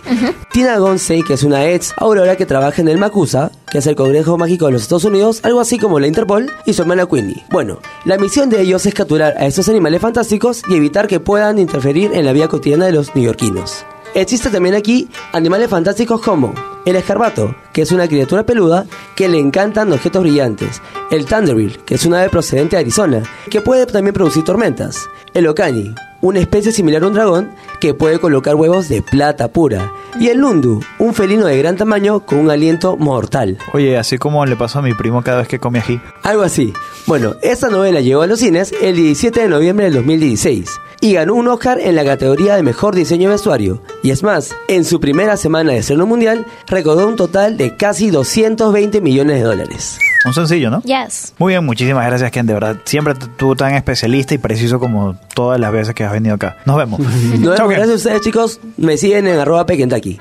Tina 0.52 0.78
Gonsey, 0.78 1.24
que 1.24 1.34
es 1.34 1.44
una 1.44 1.66
ex 1.68 1.94
Aurora 1.98 2.36
que 2.36 2.46
trabaja 2.46 2.82
en 2.82 2.90
el 2.90 2.98
MACUSA, 2.98 3.52
que 3.76 3.80
es 3.80 3.88
el 3.88 3.96
Congreso 3.98 4.38
Mágico 4.38 4.68
de 4.68 4.72
los 4.72 4.84
Estados 4.84 5.04
Unidos, 5.04 5.42
algo 5.44 5.60
así 5.60 5.78
como 5.78 6.00
la 6.00 6.08
Interpol, 6.08 6.50
y 6.66 6.72
su 6.72 6.84
hermana 6.84 7.08
Queenie. 7.08 7.44
Bueno, 7.52 7.80
la 8.06 8.18
misión 8.18 8.50
de 8.50 8.62
ellos 8.62 8.86
es 8.86 8.94
capturar 8.94 9.36
a 9.38 9.48
estos 9.48 9.68
animales 9.68 10.00
fantásticos 10.00 10.62
y 10.70 10.76
evitar 10.76 11.10
que 11.10 11.20
puedan 11.20 11.60
interferir 11.60 12.12
en 12.14 12.24
la 12.24 12.32
vida 12.32 12.48
cotidiana 12.48 12.86
de 12.86 12.94
los 12.94 13.14
neoyorquinos. 13.14 13.86
Existe 14.14 14.50
también 14.50 14.76
aquí 14.76 15.10
animales 15.34 15.70
fantásticos 15.70 16.22
como 16.22 16.54
el 16.86 16.96
escarbato, 16.96 17.54
que 17.74 17.82
es 17.82 17.92
una 17.92 18.08
criatura 18.08 18.46
peluda 18.46 18.86
que 19.14 19.28
le 19.28 19.40
encantan 19.40 19.92
objetos 19.92 20.24
brillantes, 20.24 20.82
el 21.12 21.26
thunderbill, 21.26 21.80
que 21.80 21.96
es 21.96 22.06
una 22.06 22.22
ave 22.22 22.30
procedente 22.30 22.78
de 22.78 22.82
Arizona, 22.84 23.24
que 23.52 23.60
puede 23.60 23.86
también 23.88 24.14
producir 24.14 24.46
tormentas, 24.46 25.10
el 25.34 25.48
ocani, 25.48 25.94
una 26.22 26.40
especie 26.40 26.72
similar 26.72 27.04
a 27.04 27.08
un 27.08 27.14
dragón 27.14 27.52
que 27.82 27.94
puede 27.94 28.20
colocar 28.20 28.56
huevos 28.56 28.88
de 28.88 29.02
plata 29.02 29.50
pura, 29.50 29.92
y 30.20 30.30
el 30.30 30.40
lundu, 30.40 30.82
un 31.00 31.14
felino 31.14 31.46
de 31.46 31.58
gran 31.58 31.76
tamaño 31.76 32.26
con 32.26 32.40
un 32.40 32.50
aliento 32.50 32.98
mortal. 32.98 33.58
Oye, 33.74 33.98
así 33.98 34.18
como 34.18 34.46
le 34.46 34.56
pasó 34.56 34.80
a 34.80 34.82
mi 34.82 34.94
primo 34.94 35.24
cada 35.24 35.40
vez 35.40 35.48
que 35.48 35.60
come 35.60 35.80
ají. 35.80 36.00
Algo 36.24 36.44
así. 36.44 36.74
Bueno, 37.08 37.36
esta 37.42 37.70
novela 37.70 38.02
llegó 38.02 38.22
a 38.22 38.28
los 38.28 38.40
cines 38.40 38.74
el 38.82 38.96
17 38.96 39.42
de 39.42 39.48
noviembre 39.48 39.86
del 39.86 39.96
2016 39.96 40.70
y 41.02 41.14
ganó 41.14 41.36
un 41.36 41.48
Oscar 41.48 41.80
en 41.80 41.96
la 41.96 42.06
categoría 42.06 42.56
de 42.56 42.64
mejor 42.64 42.96
diseño 42.96 43.30
de 43.30 43.36
vestuario. 43.36 43.82
Y 44.04 44.12
es 44.12 44.24
más, 44.24 44.56
en 44.68 44.86
su 44.86 45.00
primera 45.00 45.38
semana 45.38 45.74
de 45.74 45.80
estreno 45.80 46.06
mundial, 46.06 46.46
recaudó 46.68 47.08
un 47.08 47.16
total 47.16 47.58
de 47.58 47.76
casi 47.76 48.10
220 48.10 49.02
millones 49.02 49.38
de 49.38 49.44
dólares. 49.44 50.00
Un 50.26 50.34
sencillo, 50.34 50.72
¿no? 50.72 50.82
Yes. 50.82 51.34
Muy 51.38 51.54
bien, 51.54 51.64
muchísimas 51.64 52.06
gracias, 52.08 52.32
Ken. 52.32 52.48
De 52.48 52.54
verdad, 52.54 52.78
siempre 52.86 53.14
tú 53.38 53.56
tan 53.56 53.76
especialista 53.76 54.34
y 54.34 54.40
preciso 54.40 54.80
como 54.80 55.16
todas 55.36 55.60
las 55.60 55.72
veces 55.72 55.94
que 55.94 56.04
has 56.04 56.12
venido 56.12 56.36
acá. 56.36 56.58
Nos 56.66 56.78
vemos. 56.78 57.00
Nos 57.00 57.42
vemos. 57.42 57.70
Gracias 57.70 57.90
a 57.90 57.94
ustedes, 57.94 58.22
chicos. 58.22 58.60
Me 58.78 58.98
siguen 58.98 59.28
en 59.28 59.40
arroba 59.40 59.66
pequentaki. 59.68 60.20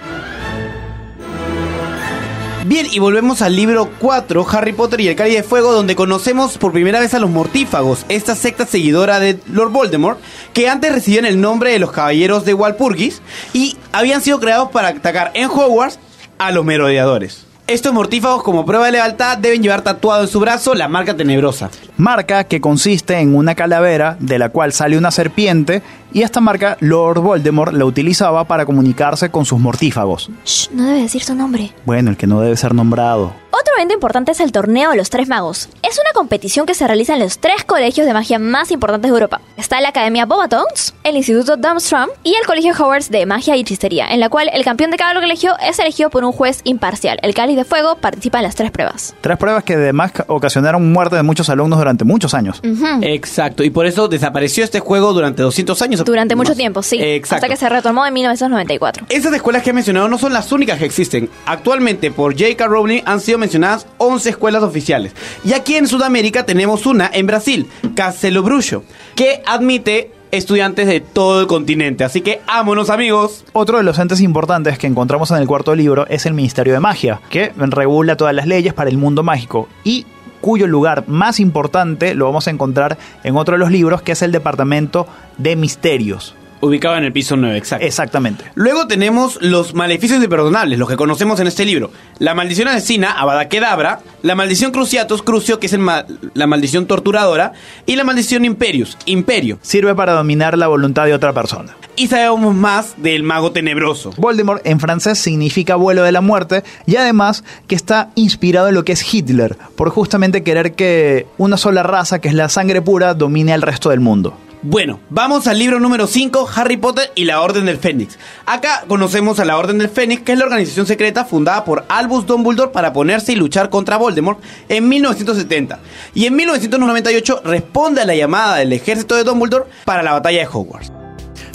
Bien, 2.67 2.87
y 2.91 2.99
volvemos 2.99 3.43
al 3.43 3.57
libro 3.57 3.91
4, 3.99 4.47
Harry 4.51 4.73
Potter 4.73 5.01
y 5.03 5.09
el 5.09 5.17
Cáliz 5.17 5.37
de 5.37 5.43
Fuego, 5.43 5.73
donde 5.73 5.95
conocemos 5.95 6.57
por 6.57 6.73
primera 6.73 6.99
vez 6.99 7.13
a 7.13 7.19
los 7.19 7.29
Mortífagos, 7.29 8.07
esta 8.09 8.35
secta 8.35 8.65
seguidora 8.65 9.21
de 9.21 9.39
Lord 9.53 9.71
Voldemort, 9.71 10.19
que 10.55 10.71
antes 10.71 10.91
recibían 10.91 11.27
el 11.27 11.43
nombre 11.43 11.73
de 11.73 11.79
los 11.79 11.93
Caballeros 11.93 12.47
de 12.47 12.55
Walpurgis 12.55 13.21
y 13.53 13.77
habían 13.93 14.23
sido 14.23 14.41
creados 14.41 14.71
para 14.71 14.89
atacar 14.89 15.31
en 15.35 15.51
Hogwarts 15.51 15.99
a 16.39 16.53
los 16.53 16.65
merodeadores. 16.65 17.45
Estos 17.67 17.95
mortífagos, 17.95 18.43
como 18.43 18.67
prueba 18.67 18.85
de 18.85 18.93
lealtad, 18.93 19.39
deben 19.39 19.63
llevar 19.63 19.81
tatuado 19.81 20.25
en 20.25 20.29
su 20.29 20.39
brazo 20.39 20.75
la 20.75 20.87
marca 20.87 21.17
tenebrosa. 21.17 21.71
Marca 21.97 22.45
que 22.45 22.61
consiste 22.61 23.19
en 23.19 23.35
una 23.35 23.55
calavera 23.55 24.19
de 24.21 24.39
la 24.39 24.51
cual 24.51 24.75
sale 24.75 24.99
una 24.99 25.11
serpiente 25.11 25.81
y 26.13 26.23
esta 26.23 26.41
marca 26.41 26.77
Lord 26.81 27.21
Voldemort 27.21 27.73
la 27.73 27.85
utilizaba 27.85 28.45
para 28.45 28.67
comunicarse 28.67 29.31
con 29.31 29.45
sus 29.45 29.59
mortífagos. 29.59 30.31
Shh, 30.45 30.71
no 30.73 30.85
debe 30.87 31.03
decir 31.03 31.23
su 31.23 31.35
nombre. 31.35 31.73
Bueno, 31.85 32.11
el 32.11 32.17
que 32.17 32.27
no 32.27 32.41
debe 32.41 32.57
ser 32.57 32.75
nombrado. 32.75 33.33
Otro 33.51 33.75
evento 33.77 33.95
importante 33.95 34.33
es 34.33 34.41
el 34.41 34.51
Torneo 34.53 34.91
de 34.91 34.97
los 34.97 35.11
Tres 35.11 35.29
Magos. 35.29 35.69
Es 35.83 35.95
una 35.99 36.13
competición 36.13 36.67
que 36.67 36.75
se 36.75 36.87
realiza 36.87 37.15
en 37.15 37.21
los 37.21 37.39
tres 37.39 37.65
colegios 37.65 38.05
de 38.07 38.13
magia 38.13 38.39
más 38.39 38.71
importantes 38.73 39.11
de 39.11 39.15
Europa. 39.17 39.41
Está 39.57 39.81
la 39.81 39.91
Academia 39.91 40.27
Bobatons, 40.27 40.93
el 41.05 41.17
Instituto 41.17 41.57
Durmstrang 41.57 42.09
y 42.25 42.35
el 42.35 42.47
Colegio 42.47 42.73
Hogwarts 42.73 43.11
de 43.11 43.27
Magia 43.27 43.57
y 43.57 43.61
Hechicería, 43.61 44.09
en 44.09 44.19
la 44.21 44.29
cual 44.29 44.51
el 44.53 44.65
campeón 44.65 44.91
de 44.91 44.97
cada 44.97 45.15
colegio 45.21 45.55
es 45.65 45.79
elegido 45.79 46.11
por 46.11 46.25
un 46.25 46.33
juez 46.33 46.61
imparcial. 46.65 47.19
El 47.23 47.33
Cáliz 47.35 47.57
de 47.57 47.65
Fuego 47.65 47.97
participa 47.97 48.39
en 48.39 48.45
las 48.45 48.57
tres 48.57 48.71
pruebas. 48.73 49.15
Tres 49.21 49.39
pruebas 49.39 49.63
que 49.63 49.75
además 49.75 50.11
ca- 50.13 50.25
ocasionaron 50.29 50.93
muerte 50.93 51.15
de 51.17 51.23
muchos 51.23 51.49
alumnos 51.49 51.79
durante 51.79 52.05
muchos 52.05 52.35
años. 52.35 52.61
Exacto, 53.03 53.63
y 53.63 53.71
por 53.71 53.87
eso 53.87 54.09
desapareció 54.09 54.65
este 54.65 54.81
juego 54.81 55.13
durante 55.13 55.43
200 55.43 55.81
años. 55.83 55.94
Durante 56.03 56.35
mucho 56.35 56.51
Más. 56.51 56.59
tiempo, 56.59 56.83
sí. 56.83 56.99
Exacto. 57.01 57.45
Hasta 57.45 57.49
que 57.49 57.57
se 57.57 57.69
retomó 57.69 58.07
en 58.07 58.15
1994. 58.15 59.07
Esas 59.09 59.33
escuelas 59.33 59.63
que 59.63 59.71
he 59.71 59.73
mencionado 59.73 60.09
no 60.09 60.19
son 60.19 60.33
las 60.33 60.51
únicas 60.53 60.79
que 60.79 60.85
existen. 60.85 61.29
Actualmente, 61.47 62.11
por 62.11 62.33
J.K. 62.33 62.67
Rowling 62.67 63.03
han 63.05 63.21
sido 63.21 63.39
mencionadas 63.39 63.87
11 63.99 64.31
escuelas 64.31 64.63
oficiales. 64.63 65.13
Y 65.45 65.53
aquí 65.53 65.77
en 65.77 65.87
Sudamérica 65.87 66.47
tenemos 66.47 66.87
una 66.87 67.11
en 67.13 67.27
Brasil, 67.27 67.69
Castelo 67.95 68.43
Bruxo, 68.43 68.85
que 69.15 69.43
admite 69.47 70.11
estudiantes 70.37 70.87
de 70.87 71.01
todo 71.01 71.41
el 71.41 71.47
continente. 71.47 72.05
Así 72.05 72.21
que, 72.21 72.41
ámonos 72.47 72.91
amigos. 72.91 73.45
Otro 73.53 73.79
de 73.79 73.85
los 73.85 73.99
entes 73.99 74.21
importantes 74.21 74.79
que 74.79 74.87
encontramos 74.87 75.31
en 75.31 75.37
el 75.37 75.47
cuarto 75.47 75.75
libro 75.75 76.07
es 76.09 76.27
el 76.27 76.35
Ministerio 76.35 76.73
de 76.73 76.81
Magia, 76.81 77.21
que 77.31 77.53
regula 77.57 78.17
todas 78.17 78.35
las 78.35 78.47
leyes 78.47 78.75
para 78.75 78.91
el 78.91 78.99
mundo 78.99 79.23
mágico 79.23 79.69
y 79.85 80.07
cuyo 80.45 80.67
lugar 80.67 81.05
más 81.07 81.41
importante 81.41 82.15
lo 82.15 82.27
vamos 82.27 82.49
a 82.49 82.51
encontrar 82.51 82.99
en 83.23 83.35
otro 83.35 83.55
de 83.55 83.61
los 83.61 83.71
libros, 83.71 84.03
que 84.03 84.13
es 84.13 84.21
el 84.21 84.31
Departamento 84.31 85.07
de 85.39 85.57
Misterios. 85.57 86.37
Ubicado 86.65 86.97
en 86.97 87.05
el 87.05 87.13
piso 87.13 87.37
9, 87.37 87.57
exacto. 87.59 87.85
Exactamente. 87.85 88.45
Luego 88.55 88.87
tenemos 88.87 89.39
los 89.43 89.75
maleficios 89.75 90.23
imperdonables, 90.23 90.79
los 90.79 90.89
que 90.89 90.97
conocemos 90.97 91.39
en 91.41 91.47
este 91.47 91.65
libro. 91.65 91.91
La 92.19 92.35
maldición 92.35 92.69
asesina, 92.69 93.13
Avada 93.13 93.49
Kedavra, 93.49 94.01
la 94.23 94.35
maldición 94.35 94.73
Cruciatus, 94.73 95.23
Crucio, 95.23 95.61
que 95.61 95.67
es 95.67 95.73
el 95.75 95.81
ma- 95.81 96.07
la 96.33 96.47
maldición 96.47 96.87
torturadora, 96.87 97.53
y 97.85 97.97
la 97.97 98.05
maldición 98.05 98.45
Imperius, 98.45 98.97
Imperio. 99.07 99.59
Sirve 99.63 99.95
para 99.95 100.13
dominar 100.15 100.57
la 100.57 100.69
voluntad 100.69 101.05
de 101.05 101.13
otra 101.15 101.33
persona. 101.33 101.77
Y 101.97 102.09
sabemos 102.09 102.55
más 102.55 102.95
del 102.97 103.23
mago 103.23 103.53
tenebroso. 103.53 104.11
Voldemort 104.17 104.67
en 104.67 104.81
francés 104.81 105.19
significa 105.19 105.77
vuelo 105.77 106.03
de 106.03 106.11
la 106.13 106.21
muerte 106.21 106.65
y 106.87 106.97
además 106.97 107.45
que 107.69 107.75
está 107.77 108.11
inspirado 108.17 108.69
en 108.69 108.75
lo 108.75 108.85
que 108.85 108.93
es 108.93 109.15
Hitler, 109.15 109.57
por 109.77 109.91
justamente 109.91 110.43
querer 110.43 110.73
que 110.75 111.27
una 111.39 111.57
sola 111.57 111.83
raza, 111.85 112.21
que 112.21 112.29
es 112.29 112.35
la 112.35 112.49
sangre 112.49 112.83
pura, 112.83 113.15
domine 113.15 113.53
al 113.53 113.63
resto 113.63 113.91
del 113.91 114.01
mundo. 114.01 114.37
Bueno, 114.67 114.99
vamos 115.11 115.47
al 115.47 115.59
libro 115.59 115.79
número 115.79 116.07
5, 116.07 116.49
Harry 116.57 116.79
Potter 116.79 117.13
y 117.15 117.27
la 117.27 117.43
Orden 117.43 117.67
del 117.67 117.77
Fénix. 117.77 118.19
Acá 118.47 118.85
conocemos 118.89 119.39
a 119.39 119.45
la 119.45 119.59
Orden 119.59 119.77
del 119.77 119.91
Fénix, 119.91 120.23
que 120.23 120.33
es 120.33 120.39
la 120.39 120.47
organización 120.47 120.87
secreta 120.87 121.27
fundada 121.27 121.67
por 121.67 121.85
Albus 121.87 122.25
Dumbledore 122.25 122.73
para 122.73 122.95
ponerse 122.95 123.33
y 123.33 123.37
luchar 123.37 123.69
contra 123.69 123.99
Voldemort 123.99 124.43
en 124.71 124.89
1970. 124.89 125.81
Y 126.15 126.25
en 126.25 126.37
1998 126.37 127.43
responde 127.45 128.01
a 128.01 128.07
la 128.07 128.15
llamada 128.15 128.57
del 128.57 128.73
ejército 128.73 129.17
de 129.17 129.25
Dumbledore 129.25 129.67
para 129.85 130.03
la 130.03 130.13
batalla 130.13 130.39
de 130.39 130.47
Hogwarts. 130.51 131.04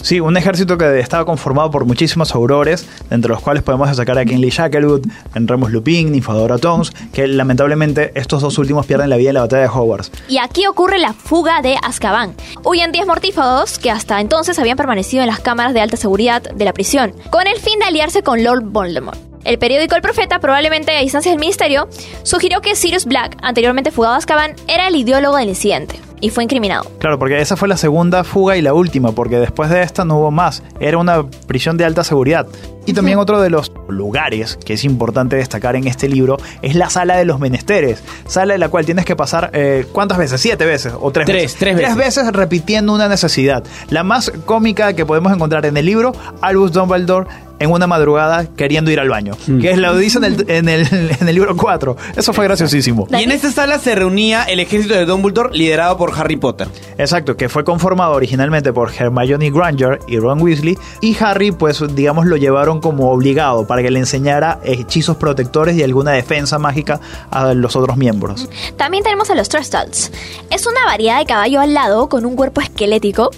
Sí, 0.02 0.20
un 0.20 0.38
ejército 0.38 0.78
que 0.78 1.00
estaba 1.00 1.26
conformado 1.26 1.70
por 1.72 1.86
muchísimos 1.86 2.34
aurores, 2.34 2.88
entre 3.10 3.30
los 3.30 3.42
cuales 3.42 3.64
podemos 3.64 3.90
destacar 3.90 4.18
a 4.18 4.26
Kinley 4.26 4.50
Shacklewood, 4.50 5.06
Remus 5.34 5.72
Lupin, 5.72 6.12
Ninfadora 6.12 6.58
Tonks, 6.58 6.92
que 7.14 7.28
lamentablemente 7.28 8.12
estos 8.16 8.42
dos 8.42 8.58
últimos 8.58 8.86
pierden 8.86 9.10
la 9.10 9.18
vida 9.18 9.30
en 9.30 9.36
la 9.36 9.42
batalla 9.42 9.64
de 9.64 9.70
Hogwarts. 9.70 10.12
Y 10.28 10.38
aquí 10.38 10.66
ocurre 10.68 11.00
la 11.00 11.14
fuga 11.14 11.62
de 11.62 11.76
Azkaban. 11.82 12.34
Huyen 12.64 12.92
10 12.92 13.08
mortífagos 13.08 13.78
que 13.78 13.92
hasta 13.92 14.20
entonces 14.22 14.58
habían 14.60 14.78
permanecido 14.78 15.22
en 15.22 15.28
las 15.28 15.40
cámaras 15.40 15.74
de 15.74 15.82
alta 15.82 15.98
seguridad 15.98 16.42
de 16.42 16.66
la 16.66 16.74
prisión, 16.74 17.14
con 17.30 17.48
el 17.48 17.58
fin 17.58 17.80
de 17.80 17.86
aliarse 17.86 18.24
con 18.24 18.44
Lord 18.44 18.64
Voldemort. 18.64 19.20
El 19.46 19.58
periódico 19.58 19.96
El 19.96 20.02
Profeta, 20.02 20.40
probablemente 20.40 20.92
a 20.92 21.02
instancias 21.02 21.34
del 21.34 21.40
ministerio, 21.40 21.88
sugirió 22.24 22.62
que 22.62 22.76
Sirius 22.76 23.06
Black, 23.06 23.38
anteriormente 23.42 23.92
fugado 23.92 24.16
a 24.16 24.18
Azkaban, 24.18 24.56
era 24.68 24.88
el 24.88 24.96
ideólogo 24.96 25.38
del 25.38 25.50
incidente 25.50 26.00
y 26.22 26.30
fue 26.30 26.44
incriminado. 26.44 26.90
Claro, 27.00 27.18
porque 27.20 27.40
esa 27.40 27.56
fue 27.56 27.68
la 27.68 27.78
segunda 27.78 28.24
fuga 28.24 28.58
y 28.58 28.62
la 28.62 28.74
última, 28.74 29.12
porque 29.12 29.38
después 29.40 29.70
de 29.70 29.82
esta 29.82 30.06
no 30.06 30.18
hubo 30.18 30.32
más. 30.32 30.64
Era 30.80 30.98
una 30.98 31.26
prisión 31.48 31.78
de 31.78 31.86
alta 31.86 32.04
seguridad. 32.04 32.48
Y 32.86 32.94
también 32.94 33.20
otro 33.20 33.40
de 33.40 33.52
los 33.52 33.72
lugares 33.88 34.58
que 34.66 34.74
es 34.74 34.84
importante 34.84 35.36
destacar 35.36 35.76
en 35.76 35.86
este 35.86 36.10
libro 36.10 36.38
es 36.64 36.74
la 36.76 36.90
sala 36.90 37.18
de 37.18 37.26
los 37.26 37.40
menesteres. 37.40 38.02
Sala 38.26 38.56
en 38.56 38.60
la 38.60 38.70
cual 38.70 38.86
tienes 38.86 39.06
que 39.06 39.16
pasar, 39.16 39.52
eh, 39.54 39.86
¿cuántas 39.92 40.18
veces? 40.18 40.42
¿Siete 40.42 40.66
veces? 40.66 40.94
¿O 41.00 41.12
tres, 41.12 41.26
Tres, 41.28 41.44
veces? 41.44 41.60
tres 41.60 41.76
veces. 41.76 41.96
veces 41.96 42.34
repitiendo 42.34 42.94
una 42.94 43.08
necesidad. 43.08 43.64
La 43.90 44.04
más 44.04 44.32
cómica 44.46 44.94
que 44.94 45.06
podemos 45.06 45.32
encontrar 45.32 45.66
en 45.68 45.78
el 45.78 45.86
libro, 45.86 46.14
Albus 46.42 46.72
Dumbledore 46.72 47.28
en 47.60 47.70
una 47.72 47.88
madrugada 47.88 48.46
queriendo 48.56 48.90
ir 48.90 49.00
al 49.02 49.10
baño. 49.10 49.34
Que 49.62 49.72
es 49.72 49.78
lo 49.78 49.96
dice 49.98 50.18
en 50.20 50.24
el, 50.24 50.46
en, 50.50 50.70
el, 50.70 50.88
en 51.20 51.28
el 51.28 51.36
libro 51.36 51.56
4. 51.58 51.96
Eso 52.16 52.32
fue 52.34 52.46
graciosísimo. 52.46 53.06
Y 53.12 53.24
en 53.24 53.32
esta 53.32 53.52
sala 53.52 53.78
se 53.80 53.96
reunía 53.96 54.44
el 54.46 54.62
ejército 54.62 54.94
de 54.96 55.06
Dumbledore 55.06 55.50
liderado 55.56 55.98
por 55.98 56.09
Harry 56.16 56.38
Potter. 56.38 56.68
Exacto, 56.98 57.36
que 57.38 57.50
fue 57.50 57.64
conformado 57.64 58.14
originalmente 58.14 58.74
por 58.74 58.92
Hermione 58.94 59.52
Granger 59.52 60.00
y 60.08 60.20
Ron 60.20 60.42
Weasley 60.42 60.78
y 61.02 61.18
Harry 61.22 61.52
pues 61.52 61.84
digamos 61.96 62.26
lo 62.26 62.38
llevaron 62.38 62.82
como 62.82 63.12
obligado 63.12 63.66
para 63.68 63.82
que 63.82 63.92
le 63.92 64.00
enseñara 64.00 64.60
hechizos 64.64 65.18
protectores 65.18 65.76
y 65.78 65.84
alguna 65.84 66.12
defensa 66.12 66.60
mágica 66.60 67.00
a 67.32 67.54
los 67.54 67.76
otros 67.76 67.98
miembros. 67.98 68.50
También 68.78 69.04
tenemos 69.04 69.30
a 69.30 69.36
los 69.36 69.50
Trestles. 69.50 70.12
Es 70.50 70.66
una 70.66 70.86
variedad 70.86 71.20
de 71.20 71.26
caballo 71.26 71.60
alado 71.60 72.10
con 72.10 72.26
un 72.26 72.36
cuerpo 72.36 72.62
esquelético. 72.62 73.32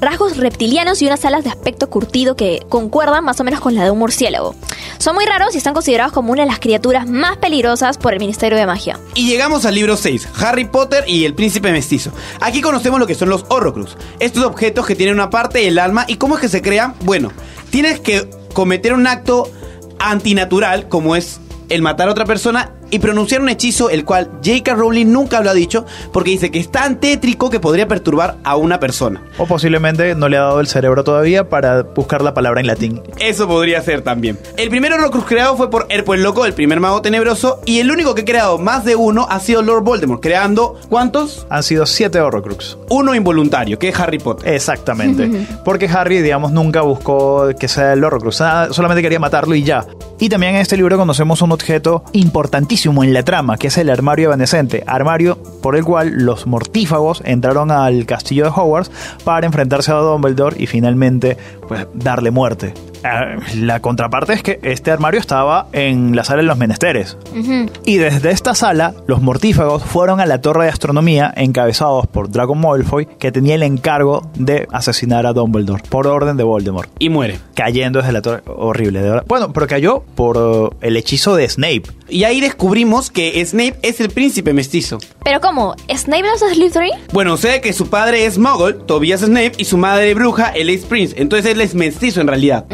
Rasgos 0.00 0.36
reptilianos 0.36 1.02
y 1.02 1.06
unas 1.06 1.24
alas 1.24 1.44
de 1.44 1.50
aspecto 1.50 1.88
curtido 1.88 2.36
que 2.36 2.60
concuerdan 2.68 3.24
más 3.24 3.40
o 3.40 3.44
menos 3.44 3.60
con 3.60 3.74
la 3.74 3.84
de 3.84 3.90
un 3.90 3.98
murciélago. 3.98 4.54
Son 4.98 5.14
muy 5.14 5.24
raros 5.24 5.54
y 5.54 5.58
están 5.58 5.74
considerados 5.74 6.12
como 6.12 6.32
una 6.32 6.42
de 6.42 6.48
las 6.48 6.58
criaturas 6.58 7.06
más 7.06 7.36
peligrosas 7.36 7.98
por 7.98 8.12
el 8.12 8.20
Ministerio 8.20 8.58
de 8.58 8.66
Magia. 8.66 8.98
Y 9.14 9.28
llegamos 9.28 9.64
al 9.64 9.74
libro 9.74 9.96
6, 9.96 10.28
Harry 10.40 10.64
Potter 10.64 11.04
y 11.06 11.24
el 11.24 11.34
príncipe 11.34 11.72
mestizo. 11.72 12.12
Aquí 12.40 12.60
conocemos 12.60 13.00
lo 13.00 13.06
que 13.06 13.14
son 13.14 13.28
los 13.28 13.44
Horrocrux, 13.48 13.96
estos 14.20 14.44
objetos 14.44 14.86
que 14.86 14.94
tienen 14.94 15.14
una 15.14 15.30
parte 15.30 15.60
del 15.60 15.78
alma 15.78 16.04
y 16.08 16.16
cómo 16.16 16.36
es 16.36 16.40
que 16.40 16.48
se 16.48 16.62
crean. 16.62 16.94
Bueno, 17.00 17.32
tienes 17.70 18.00
que 18.00 18.28
cometer 18.52 18.94
un 18.94 19.06
acto 19.06 19.50
antinatural 19.98 20.88
como 20.88 21.16
es 21.16 21.40
el 21.68 21.82
matar 21.82 22.08
a 22.08 22.12
otra 22.12 22.24
persona 22.24 22.72
y 22.90 22.98
pronunciar 22.98 23.40
un 23.40 23.48
hechizo 23.48 23.90
el 23.90 24.04
cual 24.04 24.30
J.K. 24.44 24.74
Rowling 24.74 25.06
nunca 25.06 25.40
lo 25.40 25.50
ha 25.50 25.54
dicho 25.54 25.84
porque 26.12 26.30
dice 26.30 26.50
que 26.50 26.58
es 26.58 26.70
tan 26.70 27.00
tétrico 27.00 27.50
que 27.50 27.60
podría 27.60 27.88
perturbar 27.88 28.36
a 28.44 28.56
una 28.56 28.80
persona. 28.80 29.22
O 29.38 29.46
posiblemente 29.46 30.14
no 30.14 30.28
le 30.28 30.36
ha 30.36 30.42
dado 30.42 30.60
el 30.60 30.66
cerebro 30.66 31.04
todavía 31.04 31.48
para 31.48 31.82
buscar 31.82 32.22
la 32.22 32.34
palabra 32.34 32.60
en 32.60 32.66
latín. 32.66 33.02
Eso 33.18 33.46
podría 33.46 33.82
ser 33.82 34.02
también. 34.02 34.38
El 34.56 34.68
primer 34.70 34.92
Horrocrux 34.92 35.26
creado 35.26 35.56
fue 35.56 35.70
por 35.70 35.86
Erpo 35.88 36.14
el 36.14 36.22
Loco, 36.22 36.46
el 36.46 36.54
primer 36.54 36.80
mago 36.80 37.02
tenebroso, 37.02 37.60
y 37.64 37.80
el 37.80 37.90
único 37.90 38.14
que 38.14 38.22
ha 38.22 38.24
creado 38.24 38.58
más 38.58 38.84
de 38.84 38.96
uno 38.96 39.26
ha 39.30 39.40
sido 39.40 39.62
Lord 39.62 39.82
Voldemort, 39.84 40.22
creando 40.22 40.78
¿cuántos? 40.88 41.46
Han 41.50 41.62
sido 41.62 41.86
siete 41.86 42.20
Horrocrux. 42.20 42.78
Uno 42.90 43.14
involuntario, 43.14 43.78
que 43.78 43.88
es 43.88 44.00
Harry 44.00 44.18
Potter. 44.18 44.52
Exactamente. 44.54 45.46
Porque 45.64 45.88
Harry, 45.88 46.22
digamos, 46.22 46.52
nunca 46.52 46.82
buscó 46.82 47.48
que 47.58 47.68
sea 47.68 47.92
el 47.92 48.04
Horrocrux. 48.04 48.40
Nada, 48.40 48.72
Solamente 48.72 49.02
quería 49.02 49.18
matarlo 49.18 49.54
y 49.54 49.62
ya. 49.62 49.86
Y 50.18 50.30
también 50.30 50.54
en 50.54 50.62
este 50.62 50.78
libro 50.78 50.96
conocemos 50.96 51.42
un 51.42 51.52
objeto 51.52 52.02
importantísimo 52.12 53.04
en 53.04 53.12
la 53.12 53.22
trama, 53.22 53.58
que 53.58 53.66
es 53.66 53.76
el 53.76 53.90
armario 53.90 54.28
evanescente. 54.28 54.82
Armario 54.86 55.36
por 55.62 55.76
el 55.76 55.84
cual 55.84 56.24
los 56.24 56.46
mortífagos 56.46 57.22
entraron 57.24 57.70
al 57.70 58.06
castillo 58.06 58.44
de 58.44 58.50
Hogwarts 58.50 58.90
para 59.24 59.46
enfrentarse 59.46 59.92
a 59.92 59.96
Dumbledore 59.96 60.56
y 60.58 60.66
finalmente, 60.66 61.36
pues, 61.68 61.86
darle 61.92 62.30
muerte. 62.30 62.72
Ah, 63.06 63.36
La 63.54 63.80
contraparte 63.80 64.32
es 64.32 64.42
que 64.42 64.58
este 64.62 64.90
armario 64.90 65.20
estaba 65.20 65.68
en 65.72 66.16
la 66.16 66.24
sala 66.24 66.42
de 66.42 66.48
los 66.48 66.58
menesteres. 66.58 67.16
Y 67.84 67.96
desde 67.98 68.30
esta 68.30 68.54
sala, 68.54 68.94
los 69.06 69.22
mortífagos 69.22 69.84
fueron 69.84 70.20
a 70.20 70.26
la 70.26 70.40
torre 70.40 70.64
de 70.64 70.70
astronomía 70.70 71.32
encabezados 71.36 72.06
por 72.06 72.30
Draco 72.30 72.54
Malfoy, 72.54 73.06
que 73.06 73.30
tenía 73.32 73.54
el 73.54 73.62
encargo 73.62 74.28
de 74.34 74.66
asesinar 74.72 75.26
a 75.26 75.32
Dumbledore 75.32 75.82
por 75.88 76.06
orden 76.06 76.36
de 76.36 76.42
Voldemort. 76.44 76.90
Y 76.98 77.08
muere. 77.08 77.38
Cayendo 77.54 78.00
desde 78.00 78.12
la 78.12 78.22
torre. 78.22 78.42
Horrible, 78.46 79.00
de 79.02 79.08
verdad. 79.10 79.24
Bueno, 79.28 79.52
pero 79.52 79.66
cayó 79.66 80.02
por 80.14 80.36
uh, 80.36 80.70
el 80.80 80.96
hechizo 80.96 81.36
de 81.36 81.48
Snape. 81.48 81.82
Y 82.08 82.24
ahí 82.24 82.40
descubrimos 82.40 83.10
que 83.10 83.44
Snape 83.44 83.76
es 83.82 84.00
el 84.00 84.10
príncipe 84.10 84.52
mestizo. 84.52 84.98
Pero 85.24 85.40
¿cómo? 85.40 85.74
¿Snape 85.92 86.22
no 86.22 86.34
es 86.34 86.54
Slytherin? 86.56 86.92
Bueno, 87.12 87.36
sé 87.36 87.60
que 87.60 87.72
su 87.72 87.88
padre 87.88 88.26
es 88.26 88.38
Muggle, 88.38 88.74
Tobias 88.74 89.20
Snape, 89.20 89.52
y 89.58 89.64
su 89.64 89.76
madre 89.76 90.14
bruja, 90.14 90.50
Elise 90.50 90.86
Prince. 90.86 91.14
Entonces 91.18 91.52
él 91.52 91.60
es 91.60 91.74
mestizo 91.74 92.20
en 92.20 92.28
realidad. 92.28 92.64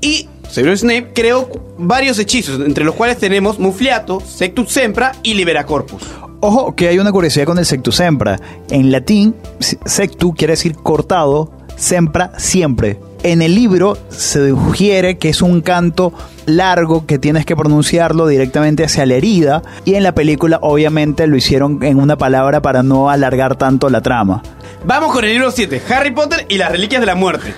Y 0.00 0.28
Severus 0.48 0.80
Snape 0.80 1.12
creó 1.14 1.50
varios 1.78 2.18
hechizos, 2.18 2.60
entre 2.60 2.84
los 2.84 2.94
cuales 2.94 3.18
tenemos 3.18 3.58
Mufliato, 3.58 4.20
Sectus 4.20 4.72
Sempra 4.72 5.12
y 5.22 5.34
Libera 5.34 5.66
Corpus. 5.66 6.02
Ojo, 6.40 6.74
que 6.76 6.88
hay 6.88 6.98
una 6.98 7.12
curiosidad 7.12 7.46
con 7.46 7.58
el 7.58 7.64
sectu 7.64 7.92
sempra. 7.92 8.38
En 8.70 8.92
latín, 8.92 9.34
sectu 9.58 10.34
quiere 10.34 10.52
decir 10.52 10.74
cortado, 10.74 11.50
sempra 11.76 12.32
siempre. 12.38 12.98
En 13.22 13.42
el 13.42 13.54
libro 13.54 13.98
se 14.08 14.50
sugiere 14.50 15.18
que 15.18 15.30
es 15.30 15.42
un 15.42 15.62
canto 15.62 16.12
largo 16.44 17.06
que 17.06 17.18
tienes 17.18 17.44
que 17.46 17.56
pronunciarlo 17.56 18.26
directamente 18.26 18.84
hacia 18.84 19.06
la 19.06 19.14
herida 19.14 19.62
y 19.84 19.94
en 19.94 20.02
la 20.02 20.14
película 20.14 20.58
obviamente 20.62 21.26
lo 21.26 21.36
hicieron 21.36 21.82
en 21.82 21.98
una 21.98 22.16
palabra 22.16 22.62
para 22.62 22.82
no 22.82 23.10
alargar 23.10 23.56
tanto 23.56 23.90
la 23.90 24.02
trama. 24.02 24.42
Vamos 24.84 25.12
con 25.12 25.24
el 25.24 25.32
libro 25.32 25.50
7, 25.50 25.82
Harry 25.88 26.12
Potter 26.12 26.46
y 26.48 26.58
las 26.58 26.70
Reliquias 26.70 27.00
de 27.00 27.06
la 27.06 27.16
Muerte. 27.16 27.54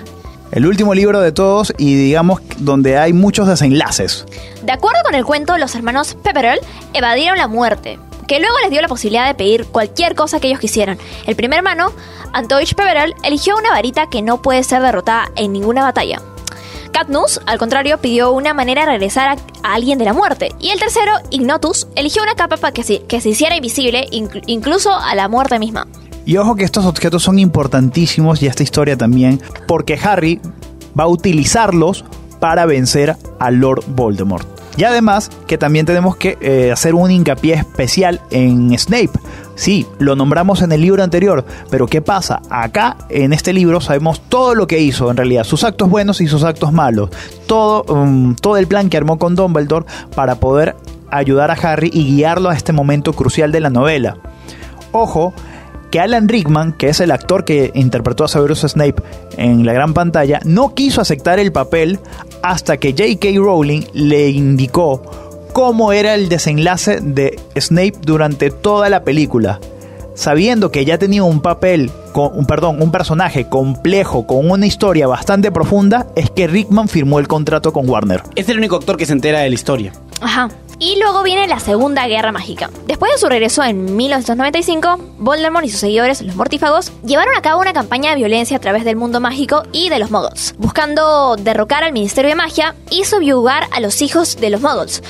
El 0.51 0.65
último 0.65 0.93
libro 0.95 1.21
de 1.21 1.31
todos 1.31 1.73
y 1.77 1.93
digamos 1.95 2.41
donde 2.57 2.97
hay 2.97 3.13
muchos 3.13 3.47
desenlaces. 3.47 4.25
De 4.63 4.71
acuerdo 4.71 4.99
con 5.03 5.13
el 5.15 5.23
cuento, 5.25 5.57
los 5.57 5.75
hermanos 5.75 6.15
Pepperell 6.23 6.59
evadieron 6.93 7.37
la 7.37 7.47
muerte, 7.47 7.99
que 8.27 8.39
luego 8.39 8.55
les 8.61 8.71
dio 8.71 8.81
la 8.81 8.87
posibilidad 8.87 9.27
de 9.27 9.35
pedir 9.35 9.65
cualquier 9.65 10.15
cosa 10.15 10.39
que 10.39 10.47
ellos 10.47 10.59
quisieran. 10.59 10.97
El 11.27 11.35
primer 11.35 11.57
hermano, 11.59 11.91
Antoich 12.33 12.73
Pepperell, 12.73 13.13
eligió 13.23 13.57
una 13.57 13.69
varita 13.71 14.09
que 14.09 14.21
no 14.23 14.41
puede 14.41 14.63
ser 14.63 14.81
derrotada 14.81 15.29
en 15.35 15.53
ninguna 15.53 15.83
batalla. 15.83 16.19
Katniss, 16.91 17.39
al 17.45 17.59
contrario, 17.59 17.99
pidió 17.99 18.31
una 18.31 18.55
manera 18.55 18.81
de 18.81 18.91
regresar 18.93 19.37
a, 19.63 19.73
alguien 19.73 19.99
de 19.99 20.05
la 20.05 20.13
muerte. 20.13 20.49
Y 20.59 20.71
el 20.71 20.79
tercero, 20.79 21.11
Ignotus, 21.29 21.87
eligió 21.95 22.23
una 22.23 22.33
capa 22.33 22.57
para 22.57 22.73
que 22.73 22.83
se, 22.83 23.03
hiciera 23.29 23.55
invisible 23.55 24.07
inclu- 24.11 24.41
incluso 24.47 24.91
a 24.93 25.13
la 25.13 25.27
muerte 25.27 25.59
misma. 25.59 25.87
Y 26.29 26.37
ojo 26.37 26.55
que 26.55 26.63
estos 26.63 26.85
objetos 26.85 27.23
son 27.23 27.39
importantísimos 27.39 28.43
y 28.43 28.45
esta 28.45 28.61
historia 28.61 28.95
también, 28.95 29.41
porque 29.67 29.97
Harry 29.99 30.39
va 30.97 31.05
a 31.05 31.07
utilizarlos 31.07 32.05
para 32.39 32.67
vencer 32.67 33.15
a 33.39 33.49
Lord 33.49 33.83
Voldemort. 33.87 34.47
Y 34.77 34.83
además 34.83 35.31
que 35.47 35.57
también 35.57 35.87
tenemos 35.87 36.17
que 36.17 36.37
eh, 36.39 36.71
hacer 36.71 36.93
un 36.93 37.09
hincapié 37.09 37.55
especial 37.55 38.21
en 38.29 38.77
Snape. 38.77 39.09
Sí, 39.55 39.87
lo 39.97 40.15
nombramos 40.15 40.61
en 40.61 40.71
el 40.71 40.81
libro 40.81 41.01
anterior, 41.01 41.45
pero 41.71 41.87
¿qué 41.87 41.99
pasa? 41.99 42.43
Acá 42.51 42.95
en 43.09 43.33
este 43.33 43.51
libro 43.51 43.81
sabemos 43.81 44.21
todo 44.21 44.53
lo 44.53 44.67
que 44.67 44.79
hizo 44.79 45.09
en 45.09 45.17
realidad, 45.17 45.45
sus 45.45 45.63
actos 45.63 45.89
buenos 45.89 46.21
y 46.21 46.27
sus 46.27 46.43
actos 46.43 46.71
malos. 46.71 47.09
Todo, 47.47 47.81
um, 47.91 48.35
todo 48.35 48.57
el 48.57 48.67
plan 48.67 48.91
que 48.91 48.97
armó 48.97 49.17
con 49.17 49.33
Dumbledore 49.33 49.87
para 50.13 50.35
poder 50.35 50.75
ayudar 51.09 51.49
a 51.49 51.55
Harry 51.55 51.89
y 51.91 52.05
guiarlo 52.05 52.51
a 52.51 52.55
este 52.55 52.71
momento 52.71 53.13
crucial 53.13 53.51
de 53.51 53.61
la 53.61 53.71
novela. 53.71 54.17
Ojo, 54.91 55.33
que 55.91 55.99
Alan 55.99 56.27
Rickman, 56.27 56.73
que 56.73 56.89
es 56.89 56.99
el 56.99 57.11
actor 57.11 57.45
que 57.45 57.71
interpretó 57.73 58.23
a 58.23 58.27
Severus 58.27 58.61
Snape 58.61 59.01
en 59.37 59.65
la 59.65 59.73
gran 59.73 59.93
pantalla, 59.93 60.39
no 60.45 60.73
quiso 60.73 61.01
aceptar 61.01 61.39
el 61.39 61.51
papel 61.51 61.99
hasta 62.41 62.77
que 62.77 62.91
J.K. 62.91 63.39
Rowling 63.39 63.83
le 63.93 64.29
indicó 64.29 65.01
cómo 65.53 65.91
era 65.91 66.15
el 66.15 66.29
desenlace 66.29 66.99
de 67.01 67.39
Snape 67.57 67.95
durante 68.01 68.51
toda 68.51 68.89
la 68.89 69.03
película. 69.03 69.59
Sabiendo 70.13 70.69
que 70.69 70.83
ya 70.83 70.97
tenía 70.97 71.23
un 71.23 71.41
papel, 71.41 71.91
con, 72.11 72.37
un, 72.37 72.45
perdón, 72.45 72.81
un 72.81 72.91
personaje 72.91 73.47
complejo 73.47 74.27
con 74.27 74.51
una 74.51 74.65
historia 74.65 75.07
bastante 75.07 75.49
profunda, 75.49 76.07
es 76.15 76.29
que 76.29 76.47
Rickman 76.47 76.89
firmó 76.89 77.19
el 77.19 77.27
contrato 77.27 77.71
con 77.71 77.89
Warner. 77.89 78.23
Es 78.35 78.49
el 78.49 78.57
único 78.57 78.75
actor 78.75 78.97
que 78.97 79.05
se 79.05 79.13
entera 79.13 79.39
de 79.39 79.49
la 79.49 79.55
historia. 79.55 79.93
Ajá. 80.19 80.49
Y 80.81 80.97
luego 80.97 81.23
viene 81.23 81.45
la 81.45 81.59
Segunda 81.59 82.07
Guerra 82.07 82.31
Mágica. 82.31 82.69
Después 82.87 83.11
de 83.11 83.17
su 83.17 83.27
regreso 83.27 83.61
en 83.63 83.97
1995, 83.97 84.97
Voldemort 85.17 85.65
y 85.65 85.69
sus 85.69 85.81
seguidores, 85.81 86.21
los 86.21 86.37
mortífagos, 86.37 86.93
llevaron 87.03 87.35
a 87.35 87.41
cabo 87.41 87.59
una 87.59 87.73
campaña 87.73 88.11
de 88.11 88.15
violencia 88.15 88.55
a 88.55 88.61
través 88.61 88.85
del 88.85 88.95
mundo 88.95 89.19
mágico 89.19 89.63
y 89.73 89.89
de 89.89 89.99
los 89.99 90.09
muggles, 90.09 90.55
buscando 90.57 91.35
derrocar 91.35 91.83
al 91.83 91.91
Ministerio 91.91 92.29
de 92.29 92.35
Magia 92.35 92.75
y 92.89 93.03
subyugar 93.03 93.67
a 93.71 93.81
los 93.81 94.01
hijos 94.01 94.37
de 94.37 94.51
los 94.51 94.61
muggles. 94.61 95.03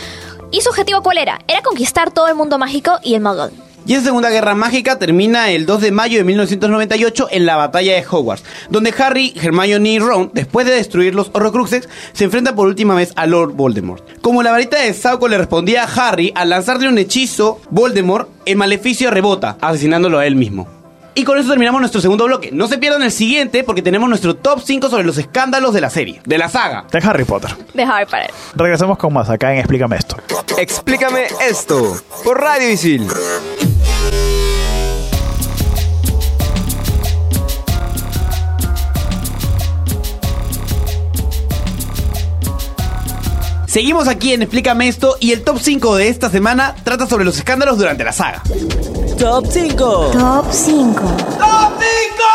¿Y 0.51 0.61
su 0.61 0.69
objetivo 0.69 1.03
cuál 1.03 1.19
era? 1.19 1.39
Era 1.47 1.61
conquistar 1.61 2.09
todo 2.09 2.27
el 2.27 2.35
mundo 2.35 2.57
mágico 2.57 2.97
y 3.03 3.13
el 3.13 3.21
muggle. 3.21 3.68
Y 3.89 3.95
esa 3.95 4.03
Segunda 4.03 4.29
Guerra 4.29 4.53
Mágica 4.53 4.99
termina 4.99 5.49
el 5.49 5.65
2 5.65 5.81
de 5.81 5.91
mayo 5.91 6.19
de 6.19 6.23
1998 6.23 7.29
en 7.31 7.47
la 7.47 7.55
batalla 7.55 7.95
de 7.95 8.05
Hogwarts, 8.07 8.43
donde 8.69 8.93
Harry, 8.95 9.33
Hermione 9.35 9.89
y 9.89 9.97
Ron, 9.97 10.29
después 10.31 10.67
de 10.67 10.73
destruir 10.73 11.15
los 11.15 11.31
Horrocruxes, 11.33 11.89
se 12.13 12.23
enfrentan 12.23 12.55
por 12.55 12.67
última 12.67 12.93
vez 12.93 13.13
a 13.15 13.25
Lord 13.25 13.53
Voldemort. 13.53 14.03
Como 14.21 14.43
la 14.43 14.51
varita 14.51 14.79
de 14.79 14.93
Sauco 14.93 15.27
le 15.27 15.39
respondía 15.39 15.85
a 15.85 15.87
Harry, 15.87 16.31
al 16.35 16.49
lanzarle 16.49 16.87
un 16.87 16.99
hechizo, 16.99 17.61
Voldemort, 17.71 18.29
el 18.45 18.57
maleficio 18.57 19.09
rebota, 19.09 19.57
asesinándolo 19.59 20.19
a 20.19 20.27
él 20.27 20.35
mismo. 20.35 20.67
Y 21.15 21.23
con 21.23 21.39
eso 21.39 21.49
terminamos 21.49 21.81
nuestro 21.81 21.99
segundo 21.99 22.25
bloque. 22.25 22.51
No 22.51 22.67
se 22.67 22.77
pierdan 22.77 23.01
el 23.01 23.11
siguiente 23.11 23.63
porque 23.63 23.81
tenemos 23.81 24.07
nuestro 24.07 24.35
top 24.35 24.61
5 24.63 24.87
sobre 24.91 25.03
los 25.03 25.17
escándalos 25.17 25.73
de 25.73 25.81
la 25.81 25.89
serie, 25.89 26.21
de 26.25 26.37
la 26.37 26.47
saga. 26.47 26.85
De 26.91 26.99
Harry 26.99 27.23
Potter. 27.23 27.55
De 27.73 27.81
Harry 27.81 28.05
Potter. 28.05 28.29
Regresamos 28.53 28.99
con 28.99 29.11
más 29.13 29.31
acá 29.31 29.51
en 29.51 29.57
Explícame 29.57 29.95
esto. 29.95 30.15
Explícame 30.59 31.25
esto 31.41 31.99
por 32.23 32.39
Radio 32.39 32.69
Isil. 32.69 33.07
Seguimos 43.69 44.07
aquí 44.07 44.33
en 44.33 44.41
Explícame 44.41 44.87
esto 44.87 45.15
y 45.19 45.31
el 45.31 45.43
top 45.43 45.59
5 45.61 45.95
de 45.97 46.07
esta 46.07 46.31
semana 46.31 46.73
trata 46.83 47.05
sobre 47.05 47.23
los 47.23 47.37
escándalos 47.37 47.77
durante 47.77 48.03
la 48.03 48.11
saga. 48.11 48.41
Top 49.19 49.45
5. 49.47 50.09
Top 50.11 50.47
5. 50.51 51.01
¡Top 51.37 51.73
5! 51.77 52.25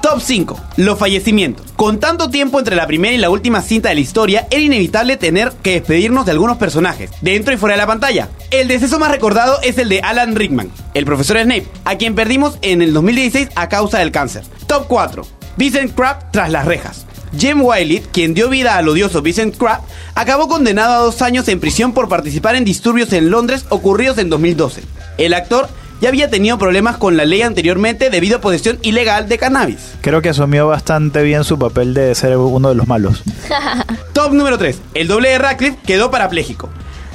Top 0.00 0.20
5. 0.22 0.60
Los 0.78 0.98
fallecimientos. 0.98 1.66
Con 1.76 2.00
tanto 2.00 2.30
tiempo 2.30 2.58
entre 2.58 2.76
la 2.76 2.86
primera 2.86 3.14
y 3.14 3.18
la 3.18 3.28
última 3.28 3.60
cinta 3.60 3.90
de 3.90 3.96
la 3.96 4.00
historia, 4.00 4.48
era 4.50 4.62
inevitable 4.62 5.18
tener 5.18 5.52
que 5.62 5.72
despedirnos 5.72 6.24
de 6.24 6.32
algunos 6.32 6.56
personajes, 6.56 7.10
dentro 7.20 7.52
y 7.52 7.58
fuera 7.58 7.74
de 7.74 7.82
la 7.82 7.86
pantalla. 7.86 8.30
El 8.50 8.68
deceso 8.68 8.98
más 8.98 9.10
recordado 9.10 9.58
es 9.62 9.76
el 9.76 9.90
de 9.90 10.00
Alan 10.00 10.34
Rickman, 10.34 10.70
el 10.94 11.04
profesor 11.04 11.38
Snape, 11.38 11.68
a 11.84 11.98
quien 11.98 12.14
perdimos 12.14 12.56
en 12.62 12.80
el 12.80 12.94
2016 12.94 13.50
a 13.54 13.68
causa 13.68 13.98
del 13.98 14.12
cáncer. 14.12 14.44
Top 14.66 14.86
4. 14.88 15.26
Vincent 15.58 15.94
Crabbe 15.94 16.24
tras 16.32 16.50
las 16.50 16.64
rejas. 16.64 17.04
Jem 17.38 17.62
Wiley, 17.62 18.00
quien 18.12 18.34
dio 18.34 18.48
vida 18.48 18.76
al 18.76 18.88
odioso 18.88 19.22
Vincent 19.22 19.56
Crabbe, 19.56 19.82
acabó 20.14 20.48
condenado 20.48 20.94
a 20.94 20.98
dos 20.98 21.22
años 21.22 21.48
en 21.48 21.60
prisión 21.60 21.92
por 21.92 22.08
participar 22.08 22.54
en 22.56 22.64
disturbios 22.64 23.12
en 23.12 23.30
Londres 23.30 23.64
ocurridos 23.68 24.18
en 24.18 24.30
2012. 24.30 24.82
El 25.18 25.34
actor 25.34 25.68
ya 26.00 26.08
había 26.08 26.28
tenido 26.28 26.58
problemas 26.58 26.96
con 26.96 27.16
la 27.16 27.24
ley 27.24 27.42
anteriormente 27.42 28.10
debido 28.10 28.38
a 28.38 28.40
posesión 28.40 28.78
ilegal 28.82 29.28
de 29.28 29.38
cannabis. 29.38 29.78
Creo 30.00 30.22
que 30.22 30.28
asumió 30.28 30.66
bastante 30.66 31.22
bien 31.22 31.44
su 31.44 31.58
papel 31.58 31.94
de 31.94 32.14
ser 32.14 32.36
uno 32.36 32.68
de 32.68 32.74
los 32.74 32.86
malos. 32.86 33.22
Top 34.12 34.32
número 34.32 34.58
3. 34.58 34.78
El 34.94 35.08
doble 35.08 35.30
de 35.30 35.38
Radcliffe 35.38 35.78
quedó 35.86 36.10
parapléjico. 36.10 36.68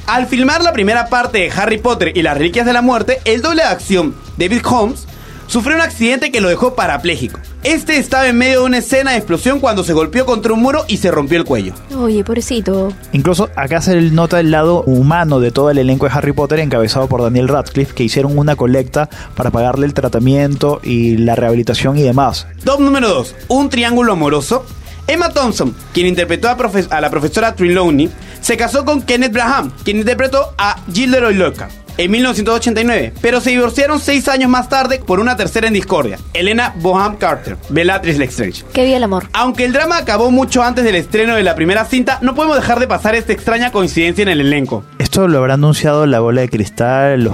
Al 0.07 0.25
filmar 0.25 0.63
la 0.63 0.73
primera 0.73 1.07
parte 1.07 1.37
de 1.37 1.51
Harry 1.51 1.77
Potter 1.77 2.17
y 2.17 2.23
las 2.23 2.35
Reliquias 2.35 2.65
de 2.65 2.73
la 2.73 2.81
Muerte, 2.81 3.19
el 3.25 3.43
doble 3.43 3.61
de 3.61 3.67
acción, 3.67 4.15
David 4.37 4.65
Holmes, 4.65 5.05
sufrió 5.49 5.75
un 5.75 5.81
accidente 5.81 6.31
que 6.31 6.39
lo 6.39 6.47
dejó 6.47 6.75
parapléjico. 6.75 7.39
Este 7.63 7.97
estaba 7.97 8.27
en 8.27 8.37
medio 8.37 8.59
de 8.59 8.65
una 8.65 8.77
escena 8.77 9.11
de 9.11 9.17
explosión 9.17 9.59
cuando 9.59 9.83
se 9.83 9.93
golpeó 9.93 10.25
contra 10.25 10.53
un 10.53 10.61
muro 10.61 10.85
y 10.87 10.97
se 10.97 11.11
rompió 11.11 11.37
el 11.37 11.43
cuello. 11.43 11.73
Oye, 11.97 12.23
pobrecito. 12.23 12.93
Incluso 13.11 13.49
acá 13.55 13.81
se 13.81 13.99
nota 13.99 14.39
el 14.39 14.51
lado 14.51 14.83
humano 14.83 15.39
de 15.39 15.51
todo 15.51 15.69
el 15.71 15.79
elenco 15.79 16.05
de 16.05 16.13
Harry 16.13 16.31
Potter 16.31 16.59
encabezado 16.59 17.07
por 17.07 17.21
Daniel 17.21 17.49
Radcliffe, 17.49 17.93
que 17.93 18.03
hicieron 18.03 18.37
una 18.37 18.55
colecta 18.55 19.09
para 19.35 19.51
pagarle 19.51 19.87
el 19.87 19.93
tratamiento 19.93 20.79
y 20.83 21.17
la 21.17 21.35
rehabilitación 21.35 21.97
y 21.97 22.03
demás. 22.03 22.47
Top 22.63 22.79
número 22.79 23.09
2. 23.09 23.35
Un 23.49 23.69
triángulo 23.69 24.13
amoroso. 24.13 24.65
Emma 25.07 25.29
Thompson, 25.29 25.75
quien 25.91 26.05
interpretó 26.05 26.49
a, 26.49 27.01
la 27.01 27.09
profesora 27.09 27.55
Trelawney, 27.55 28.11
se 28.41 28.55
casó 28.55 28.85
con 28.85 29.01
Kenneth 29.01 29.33
Braham, 29.33 29.71
quien 29.83 29.97
interpretó 29.97 30.53
a 30.55 30.79
Gilderoy 30.93 31.33
Lockhart 31.33 31.88
en 31.99 32.11
1989, 32.11 33.13
pero 33.21 33.41
se 33.41 33.49
divorciaron 33.49 33.99
seis 33.99 34.27
años 34.29 34.49
más 34.49 34.69
tarde 34.69 34.99
por 35.05 35.19
una 35.19 35.35
tercera 35.35 35.67
en 35.67 35.73
discordia, 35.73 36.17
Elena 36.33 36.73
Boham 36.77 37.17
Carter, 37.17 37.57
Bellatrix 37.69 38.17
Lestrange. 38.17 38.63
Qué 38.73 38.85
bien 38.85 38.95
el 38.97 39.03
amor. 39.03 39.27
Aunque 39.33 39.65
el 39.65 39.73
drama 39.73 39.97
acabó 39.97 40.31
mucho 40.31 40.63
antes 40.63 40.83
del 40.85 40.95
estreno 40.95 41.35
de 41.35 41.43
la 41.43 41.55
primera 41.55 41.83
cinta, 41.85 42.17
no 42.21 42.35
podemos 42.35 42.55
dejar 42.55 42.79
de 42.79 42.87
pasar 42.87 43.15
esta 43.15 43.33
extraña 43.33 43.71
coincidencia 43.71 44.21
en 44.23 44.29
el 44.29 44.39
elenco. 44.41 44.83
¿Esto 44.97 45.27
lo 45.27 45.39
habrá 45.39 45.55
anunciado 45.55 46.05
la 46.05 46.21
bola 46.21 46.41
de 46.41 46.49
cristal, 46.49 47.23
los- 47.23 47.33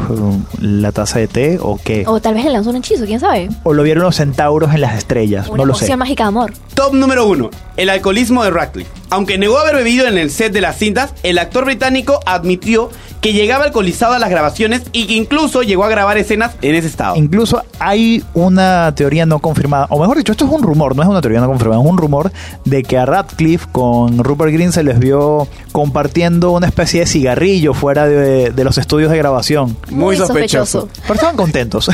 la 0.60 0.92
taza 0.92 1.20
de 1.20 1.28
té 1.28 1.60
o 1.62 1.80
qué? 1.84 2.04
O 2.08 2.20
tal 2.20 2.34
vez 2.34 2.44
le 2.46 2.52
lanzó 2.52 2.72
un 2.72 2.78
hechizo, 2.78 3.06
quién 3.06 3.20
sabe. 3.20 3.50
¿O 3.64 3.74
lo 3.74 3.84
vieron 3.84 4.04
los 4.04 4.16
centauros 4.16 4.74
en 4.74 4.82
las 4.82 4.98
estrellas? 4.98 5.48
Una 5.48 5.58
no 5.58 5.66
lo 5.66 5.74
sé. 5.76 5.96
mágica 5.96 6.24
de 6.24 6.30
amor. 6.30 6.54
Top 6.74 6.94
número 6.94 7.26
1. 7.28 7.52
El 7.78 7.90
alcoholismo 7.90 8.44
de 8.44 8.50
Radcliffe. 8.50 8.90
Aunque 9.10 9.38
negó 9.38 9.60
haber 9.60 9.76
bebido 9.76 10.08
en 10.08 10.18
el 10.18 10.32
set 10.32 10.52
de 10.52 10.62
las 10.62 10.78
cintas, 10.78 11.14
el 11.24 11.38
actor 11.38 11.66
británico 11.66 12.20
admitió 12.26 12.90
que 13.22 13.34
llegaba 13.34 13.64
alcoholizado 13.66 14.14
a 14.14 14.20
las 14.20 14.30
grabaciones 14.30 14.84
y 14.92 15.08
que 15.08 15.14
incluso 15.14 15.64
llegó 15.64 15.84
a 15.84 15.90
grabar 15.90 16.18
escenas 16.18 16.52
en 16.62 16.76
ese 16.76 16.88
estado. 16.88 17.16
Incluso 17.16 17.64
hay 17.80 18.24
una 18.36 18.94
teoría 18.94 19.26
no 19.26 19.40
confirmada, 19.40 19.88
o 19.90 20.00
mejor 20.00 20.18
dicho, 20.18 20.32
esto 20.32 20.46
es 20.46 20.52
un 20.52 20.62
rumor, 20.62 20.96
no 20.96 21.02
es 21.02 21.10
una 21.10 21.22
teoría 21.22 21.40
no 21.40 21.48
confirmada, 21.48 21.82
es 21.82 21.90
un 21.90 21.98
rumor 21.98 22.32
de 22.66 22.84
que 22.84 23.00
a 23.00 23.06
Radcliffe 23.06 23.68
con 23.72 24.24
Rupert 24.24 24.52
Green 24.52 24.72
se 24.72 24.84
les 24.84 25.00
vio 25.00 25.48
compartiendo 25.72 26.52
una 26.52 26.68
especie 26.68 27.00
de 27.00 27.08
cigarrillo 27.08 27.74
fuera 27.74 28.06
de, 28.08 28.52
de 28.52 28.64
los 28.64 28.78
estudios 28.78 29.10
de 29.10 29.18
grabación. 29.18 29.76
Muy 29.90 30.18
sospechoso. 30.18 30.88
Pero 31.02 31.14
estaban 31.16 31.36
contentos. 31.36 31.90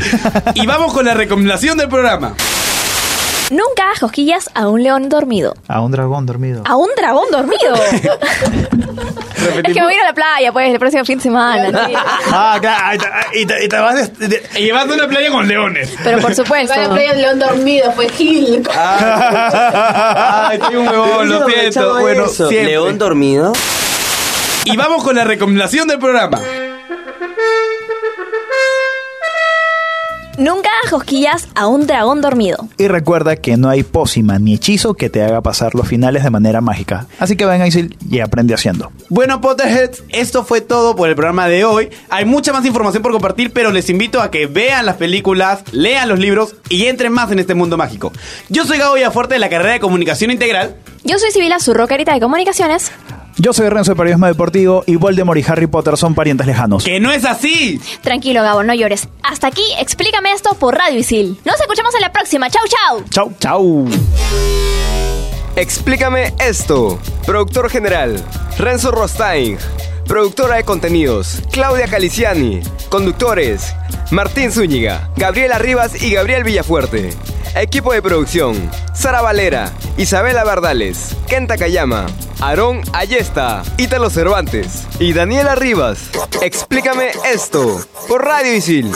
Y 0.53 0.65
vamos 0.65 0.93
con 0.93 1.05
la 1.05 1.13
recomendación 1.13 1.77
del 1.77 1.87
programa. 1.87 2.35
Nunca 3.51 3.83
hagas 3.83 3.99
cosquillas 3.99 4.49
a 4.55 4.67
un 4.69 4.81
león 4.81 5.09
dormido. 5.09 5.53
a 5.67 5.81
un 5.81 5.91
dragón 5.91 6.25
dormido. 6.25 6.63
A 6.65 6.75
un 6.77 6.89
dragón 6.97 7.25
dormido. 7.31 7.75
es 9.35 9.73
que 9.73 9.73
me 9.73 9.83
voy 9.83 9.93
a 9.93 9.95
ir 9.97 10.01
a 10.01 10.05
la 10.05 10.13
playa, 10.13 10.51
pues, 10.53 10.71
el 10.71 10.79
próximo 10.79 11.03
fin 11.05 11.17
de 11.17 11.23
semana. 11.23 11.89
Ah, 12.33 12.57
claro, 12.61 12.95
y 12.95 12.97
te, 12.97 13.07
y 13.41 13.45
te- 13.45 13.65
y 13.65 13.67
te 13.67 13.77
vas 13.77 14.17
de- 14.17 14.27
de- 14.27 14.41
Y 14.55 14.63
llevando 14.63 14.93
una 14.93 15.07
playa 15.07 15.29
con 15.31 15.45
leones. 15.47 15.93
Pero 16.03 16.19
por 16.19 16.33
supuesto. 16.33 16.73
Para 16.73 16.89
playa 16.89 17.11
del 17.11 17.21
león 17.23 17.39
dormido, 17.39 17.91
fue 17.91 18.07
Gil. 18.09 18.63
Ay, 18.73 20.59
soy 20.65 20.75
un 20.77 20.87
huevón, 20.87 21.29
lo 21.29 21.45
siento. 21.47 21.99
Bueno, 21.99 22.27
siempre. 22.29 22.63
León 22.65 22.97
dormido. 22.97 23.51
Y 24.63 24.77
vamos 24.77 25.03
con 25.03 25.15
la 25.15 25.23
recomendación 25.25 25.87
del 25.89 25.99
programa. 25.99 26.39
Nunca 30.37 30.69
hagas 30.69 30.70
cosquillas 30.91 31.47
a 31.55 31.67
un 31.67 31.87
dragón 31.87 32.21
dormido. 32.21 32.67
Y 32.77 32.87
recuerda 32.87 33.37
que 33.37 33.55
no 33.55 33.69
hay 33.69 33.83
pócima 33.83 34.37
ni 34.37 34.55
hechizo 34.55 34.93
que 34.93 35.09
te 35.09 35.23
haga 35.23 35.41
pasar 35.41 35.73
los 35.73 35.87
finales 35.87 36.23
de 36.23 36.29
manera 36.29 36.59
mágica. 36.59 37.07
Así 37.17 37.37
que 37.37 37.45
ven 37.45 37.61
a 37.61 37.67
Isil 37.67 37.97
y 38.09 38.19
aprende 38.19 38.53
haciendo. 38.53 38.91
Bueno, 39.07 39.39
Potterheads, 39.39 40.03
esto 40.09 40.43
fue 40.43 40.59
todo 40.59 40.95
por 40.95 41.09
el 41.09 41.15
programa 41.15 41.47
de 41.47 41.63
hoy. 41.63 41.89
Hay 42.09 42.25
mucha 42.25 42.51
más 42.51 42.65
información 42.65 43.01
por 43.01 43.13
compartir, 43.13 43.53
pero 43.53 43.71
les 43.71 43.89
invito 43.89 44.21
a 44.21 44.29
que 44.29 44.47
vean 44.47 44.85
las 44.85 44.97
películas, 44.97 45.63
lean 45.71 46.09
los 46.09 46.19
libros 46.19 46.55
y 46.67 46.85
entren 46.87 47.13
más 47.13 47.31
en 47.31 47.39
este 47.39 47.55
mundo 47.55 47.77
mágico. 47.77 48.11
Yo 48.49 48.65
soy 48.65 48.77
Gabo 48.77 48.95
Villafuerte 48.95 49.35
de 49.35 49.39
la 49.39 49.49
carrera 49.49 49.71
de 49.71 49.79
Comunicación 49.79 50.29
Integral. 50.29 50.75
Yo 51.05 51.17
soy 51.17 51.31
Sibila, 51.31 51.59
su 51.59 51.73
rockerita 51.73 52.13
de 52.13 52.19
comunicaciones. 52.19 52.91
Yo 53.37 53.53
soy 53.53 53.69
Renzo 53.69 53.91
de 53.91 53.95
Periodismo 53.95 54.27
Deportivo 54.27 54.83
y 54.85 54.95
Voldemort 54.95 55.39
y 55.39 55.43
Harry 55.47 55.67
Potter 55.67 55.97
son 55.97 56.13
parientes 56.15 56.45
lejanos. 56.47 56.83
¡Que 56.83 56.99
no 56.99 57.11
es 57.11 57.25
así! 57.25 57.79
Tranquilo, 58.01 58.43
Gabo, 58.43 58.63
no 58.63 58.73
llores. 58.73 59.07
Hasta 59.23 59.47
aquí, 59.47 59.63
explícame 59.79 60.31
esto 60.31 60.51
por 60.59 60.75
Radio 60.75 60.99
Isil. 60.99 61.39
Nos 61.45 61.59
escuchamos 61.59 61.93
en 61.95 62.01
la 62.01 62.11
próxima. 62.11 62.49
Chau, 62.49 62.63
chau. 62.67 63.03
Chau, 63.09 63.33
chau. 63.39 63.87
Explícame 65.55 66.33
esto. 66.39 66.99
Productor 67.25 67.69
general, 67.69 68.15
Renzo 68.57 68.91
Rostain. 68.91 69.57
Productora 70.07 70.55
de 70.55 70.63
contenidos, 70.63 71.41
Claudia 71.51 71.87
Caliciani. 71.87 72.61
Conductores, 72.89 73.73
Martín 74.11 74.51
Zúñiga, 74.51 75.09
Gabriela 75.17 75.57
Rivas 75.57 76.01
y 76.01 76.13
Gabriel 76.13 76.43
Villafuerte. 76.43 77.11
Equipo 77.55 77.91
de 77.91 78.01
producción, 78.01 78.71
Sara 78.93 79.21
Valera, 79.21 79.71
Isabela 79.97 80.43
Bardales, 80.45 81.15
Kenta 81.27 81.57
Kayama, 81.57 82.05
Aarón 82.39 82.81
Ayesta, 82.93 83.63
Ítalo 83.77 84.09
Cervantes 84.09 84.87
y 84.99 85.11
Daniela 85.11 85.55
Rivas. 85.55 86.09
Explícame 86.41 87.11
esto 87.25 87.85
por 88.07 88.23
Radio 88.23 88.55
Isil. 88.55 88.91